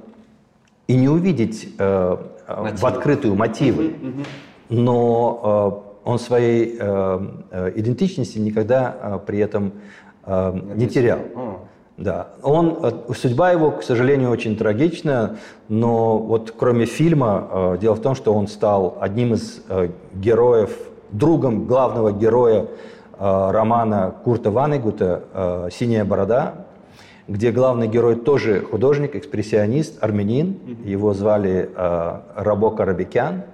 и 0.86 0.96
не 0.96 1.08
увидеть 1.08 1.68
э, 1.78 2.16
в 2.48 2.62
Мотивы. 2.62 2.88
открытую 2.88 3.34
мотивы, 3.34 3.94
но 4.70 5.82
э, 6.04 6.08
он 6.08 6.18
своей 6.18 6.76
э, 6.78 7.20
э, 7.50 7.72
идентичности 7.74 8.38
никогда 8.38 8.96
э, 9.00 9.18
при 9.26 9.38
этом 9.40 9.72
э, 10.24 10.60
не 10.76 10.86
терял. 10.86 11.18
Да, 11.96 12.28
он, 12.42 12.78
э, 12.82 12.92
судьба 13.14 13.52
его, 13.52 13.70
к 13.70 13.82
сожалению, 13.82 14.30
очень 14.30 14.56
трагична, 14.56 15.38
но 15.68 16.18
вот 16.18 16.52
кроме 16.56 16.84
фильма, 16.84 17.48
э, 17.50 17.78
дело 17.80 17.94
в 17.94 18.00
том, 18.00 18.14
что 18.14 18.34
он 18.34 18.48
стал 18.48 18.98
одним 19.00 19.32
из 19.32 19.62
э, 19.68 19.88
героев, 20.12 20.76
другом 21.10 21.66
главного 21.66 22.12
героя 22.12 22.66
романа 23.18 24.14
Курта 24.24 24.50
Ванегута 24.50 25.70
«Синяя 25.72 26.04
борода», 26.04 26.66
где 27.28 27.50
главный 27.50 27.86
герой 27.88 28.16
тоже 28.16 28.60
художник, 28.60 29.16
экспрессионист, 29.16 30.02
армянин, 30.02 30.58
его 30.84 31.14
звали 31.14 31.70
Рабо 32.34 32.72
Карабекян, 32.72 33.44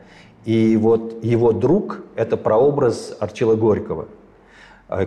и 0.47 0.77
вот 0.79 1.23
его 1.23 1.53
друг– 1.53 2.01
это 2.17 2.37
прообраз 2.37 3.15
Арчила 3.21 3.55
Горького– 3.55 4.09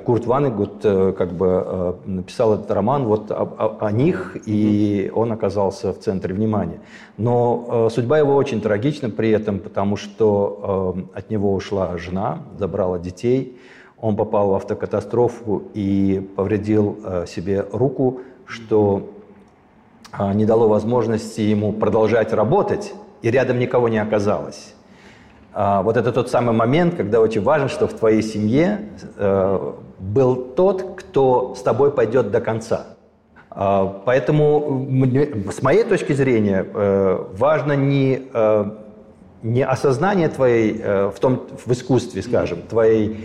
Курт 0.05 0.25
Ванегут 0.25 0.83
э, 0.83 1.13
как 1.17 1.31
бы 1.33 1.63
э, 1.65 1.93
написал 2.05 2.53
этот 2.53 2.69
роман 2.71 3.05
вот 3.05 3.31
о, 3.31 3.43
о- 3.43 3.77
о 3.87 3.91
них, 3.91 4.37
и 4.45 5.11
он 5.13 5.31
оказался 5.31 5.93
в 5.93 5.99
центре 5.99 6.33
внимания. 6.33 6.79
Но 7.17 7.87
э, 7.87 7.89
судьба 7.91 8.19
его 8.19 8.35
очень 8.35 8.61
трагична 8.61 9.09
при 9.09 9.29
этом, 9.31 9.59
потому 9.59 9.97
что 9.97 10.95
от 11.13 11.29
него 11.29 11.53
ушла 11.53 11.97
жена, 11.97 12.39
забрала 12.57 12.99
детей, 12.99 13.57
он 13.99 14.15
попал 14.15 14.49
в 14.49 14.53
автокатастрофу 14.55 15.63
и 15.73 16.27
повредил 16.35 16.97
себе 17.27 17.65
руку, 17.71 18.21
что 18.45 19.09
а, 20.11 20.33
не 20.33 20.45
дало 20.45 20.67
возможности 20.69 21.41
ему 21.41 21.73
продолжать 21.73 22.31
работать, 22.31 22.93
и 23.21 23.31
рядом 23.31 23.59
никого 23.59 23.89
не 23.89 23.97
оказалось. 23.97 24.74
А, 25.57 25.81
Вот 25.81 25.95
это 25.95 26.11
тот 26.11 26.29
самый 26.29 26.53
момент, 26.53 26.95
когда 26.95 27.21
очень 27.21 27.41
важно, 27.41 27.69
что 27.69 27.87
в 27.87 27.93
твоей 27.93 28.21
семье 28.21 28.89
э, 29.15 29.73
был 29.99 30.35
тот, 30.35 30.97
кто 30.97 31.55
с 31.55 31.61
тобой 31.61 31.91
пойдет 31.93 32.29
до 32.29 32.41
конца. 32.41 32.87
А, 33.49 34.01
Поэтому 34.05 34.85
с 35.49 35.61
моей 35.61 35.85
точки 35.85 36.11
зрения 36.11 36.65
э, 36.73 37.25
важно 37.37 37.71
не, 37.71 38.23
э, 38.33 38.65
не 39.43 39.63
осознание 39.63 40.27
твоей 40.27 40.73
в 40.73 41.15
том 41.21 41.47
в 41.65 41.71
искусстве, 41.71 42.21
скажем, 42.21 42.61
твоей 42.63 43.23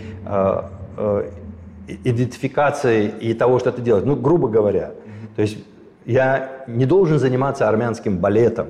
идентификации 1.87 3.07
и 3.07 3.33
того, 3.33 3.59
что 3.59 3.71
ты 3.73 3.81
делаешь. 3.81 4.05
Ну, 4.05 4.15
грубо 4.15 4.47
говоря, 4.47 4.91
то 5.35 5.41
есть 5.41 5.57
я 6.05 6.63
не 6.67 6.85
должен 6.85 7.19
заниматься 7.19 7.67
армянским 7.67 8.19
балетом, 8.19 8.67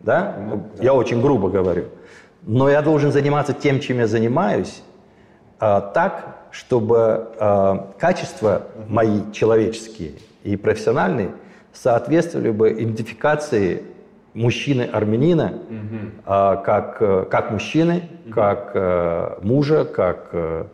да? 0.00 0.36
Я 0.80 0.94
очень 0.94 1.20
грубо 1.20 1.50
говорю. 1.50 1.84
Но 2.48 2.70
я 2.70 2.80
должен 2.80 3.12
заниматься 3.12 3.52
тем, 3.52 3.78
чем 3.78 3.98
я 3.98 4.06
занимаюсь, 4.06 4.82
а, 5.60 5.82
так, 5.82 6.38
чтобы 6.50 7.28
а, 7.38 7.92
качества 7.98 8.62
мои 8.88 9.20
человеческие 9.34 10.12
и 10.44 10.56
профессиональные 10.56 11.32
соответствовали 11.74 12.50
бы 12.50 12.72
идентификации 12.72 13.82
мужчины-армянина 14.32 15.58
а, 16.24 16.56
как, 16.56 16.96
э, 17.00 17.26
как 17.30 17.50
мужчины, 17.50 18.08
как 18.32 18.70
э, 18.72 19.38
мужа, 19.42 19.84
как 19.84 20.28
э, 20.32 20.64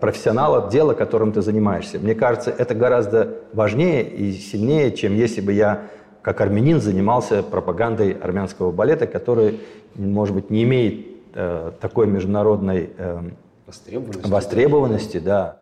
профессионала 0.00 0.70
дела, 0.70 0.94
которым 0.94 1.32
ты 1.32 1.42
занимаешься. 1.42 1.98
Мне 1.98 2.14
кажется, 2.14 2.50
это 2.50 2.74
гораздо 2.74 3.40
важнее 3.52 4.04
и 4.04 4.32
сильнее, 4.32 4.92
чем 4.92 5.14
если 5.14 5.42
бы 5.42 5.52
я 5.52 5.82
как 6.24 6.40
армянин 6.40 6.80
занимался 6.80 7.42
пропагандой 7.42 8.12
армянского 8.12 8.72
балета, 8.72 9.06
который, 9.06 9.60
может 9.94 10.34
быть, 10.34 10.48
не 10.48 10.62
имеет 10.62 11.06
э, 11.34 11.72
такой 11.80 12.06
международной 12.06 12.90
э, 12.96 13.20
Востребованность. 13.66 14.28
востребованности, 14.28 15.18
да. 15.18 15.60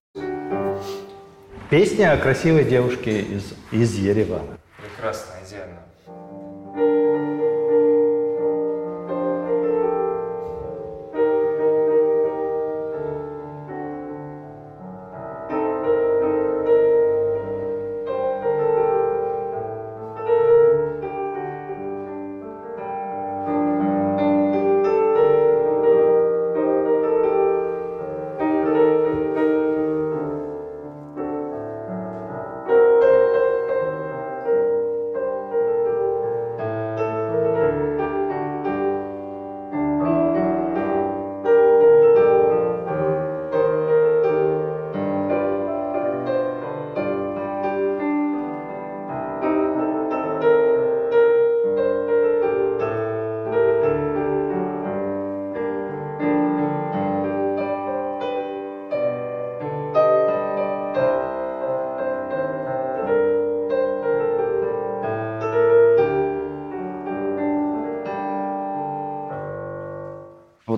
Песня 1.68 2.12
о 2.12 2.16
красивой 2.16 2.64
девушке 2.64 3.22
из, 3.22 3.54
из 3.72 3.98
Еревана. 3.98 4.56
Прекрасно, 4.80 5.32
идеально. 5.44 7.11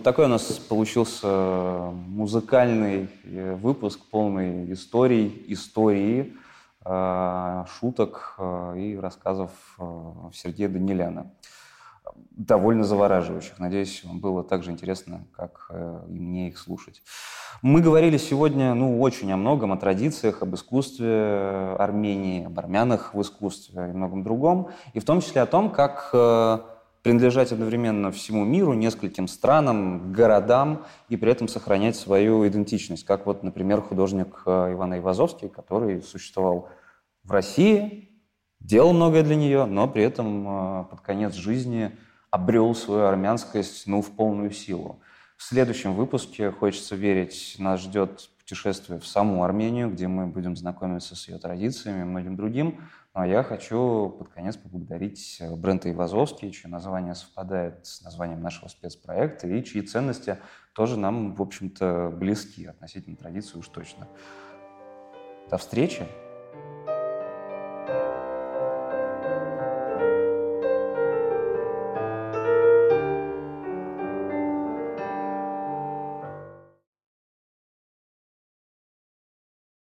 Такой 0.05 0.27
у 0.27 0.29
нас 0.29 0.43
получился 0.69 1.27
музыкальный 1.27 3.09
э, 3.25 3.55
выпуск, 3.55 3.99
полный 4.11 4.71
историй, 4.73 5.45
истории, 5.49 6.35
э, 6.85 7.65
шуток 7.81 8.35
э, 8.39 8.75
и 8.79 8.97
рассказов 8.99 9.51
Сергея 10.33 10.69
Даниляна. 10.69 11.33
Довольно 12.31 12.85
завораживающих. 12.85 13.59
Надеюсь, 13.59 14.05
вам 14.05 14.21
было 14.21 14.45
так 14.45 14.63
же 14.63 14.71
интересно, 14.71 15.25
как 15.35 15.71
и 16.09 16.19
мне 16.19 16.49
их 16.49 16.59
слушать. 16.59 17.03
Мы 17.63 17.81
говорили 17.81 18.19
сегодня 18.19 18.75
ну, 18.75 19.01
очень 19.01 19.33
о 19.33 19.39
многом, 19.39 19.73
о 19.73 19.79
традициях, 19.79 20.43
об 20.43 20.55
искусстве 20.55 21.77
Армении, 21.79 22.45
об 22.45 22.59
армянах 22.59 23.15
в 23.15 23.23
искусстве 23.23 23.89
и 23.89 23.93
многом 23.93 24.23
другом. 24.23 24.69
И 24.93 25.01
в 25.01 25.05
том 25.05 25.23
числе 25.23 25.41
о 25.41 25.47
том, 25.47 25.71
как 25.71 26.74
принадлежать 27.05 27.53
одновременно 27.53 28.11
всему 28.11 28.47
миру, 28.47 28.73
нескольким 28.73 29.29
странам, 29.29 30.11
городам 30.11 30.87
и 31.11 31.19
при 31.19 31.31
этом 31.31 31.49
сохранять 31.49 31.97
свою 31.97 32.49
идентичность. 32.49 33.05
Как 33.05 33.27
вот, 33.27 33.43
например, 33.43 33.83
художник 33.83 34.43
э, 34.47 34.73
Иван 34.73 34.97
Ивазовский, 34.97 35.51
который 35.51 36.03
существовал 36.03 36.71
в 37.23 37.31
России, 37.31 38.09
делал 38.59 38.95
многое 38.95 39.23
для 39.23 39.37
нее, 39.37 39.67
но 39.67 39.87
при 39.87 40.03
этом 40.03 40.49
э, 40.49 40.85
под 40.85 41.03
конец 41.03 41.35
жизни 41.35 41.95
обрел 42.31 42.75
свою 42.75 43.05
армянскость 43.05 43.87
ну, 43.87 44.01
в 44.01 44.11
полную 44.11 44.51
силу. 44.51 44.99
В 45.37 45.43
следующем 45.43 45.93
выпуске, 45.93 46.51
хочется 46.51 46.97
верить, 46.97 47.57
нас 47.59 47.83
ждет 47.83 48.31
путешествие 48.39 48.99
в 48.99 49.07
саму 49.07 49.45
Армению, 49.45 49.91
где 49.91 50.09
мы 50.09 50.27
будем 50.27 50.57
знакомиться 50.57 51.17
с 51.17 51.29
ее 51.29 51.37
традициями 51.37 52.01
и 52.01 52.05
многим 52.05 52.35
другим. 52.35 52.81
Ну, 53.15 53.21
а 53.21 53.27
я 53.29 53.45
хочу 53.45 54.09
под 54.19 54.29
конец 54.31 54.57
поблагодарить 54.57 55.39
э, 55.41 55.55
Брента 55.55 55.89
Ивазовский, 55.91 56.51
чье 56.51 56.69
название 56.69 57.15
совпадает 57.15 57.87
с 57.87 58.03
названием 58.03 58.43
нашего 58.43 58.67
спецпроекта 58.69 59.47
и 59.47 59.63
чьи 59.63 59.83
ценности 59.83 60.39
тоже 60.73 60.99
нам, 60.99 61.35
в 61.35 61.41
общем-то, 61.41 62.13
близки 62.13 62.67
относительно 62.67 63.17
традиции 63.17 63.57
уж 63.57 63.69
точно. 63.69 64.09
До 65.49 65.59
встречи! 65.59 66.05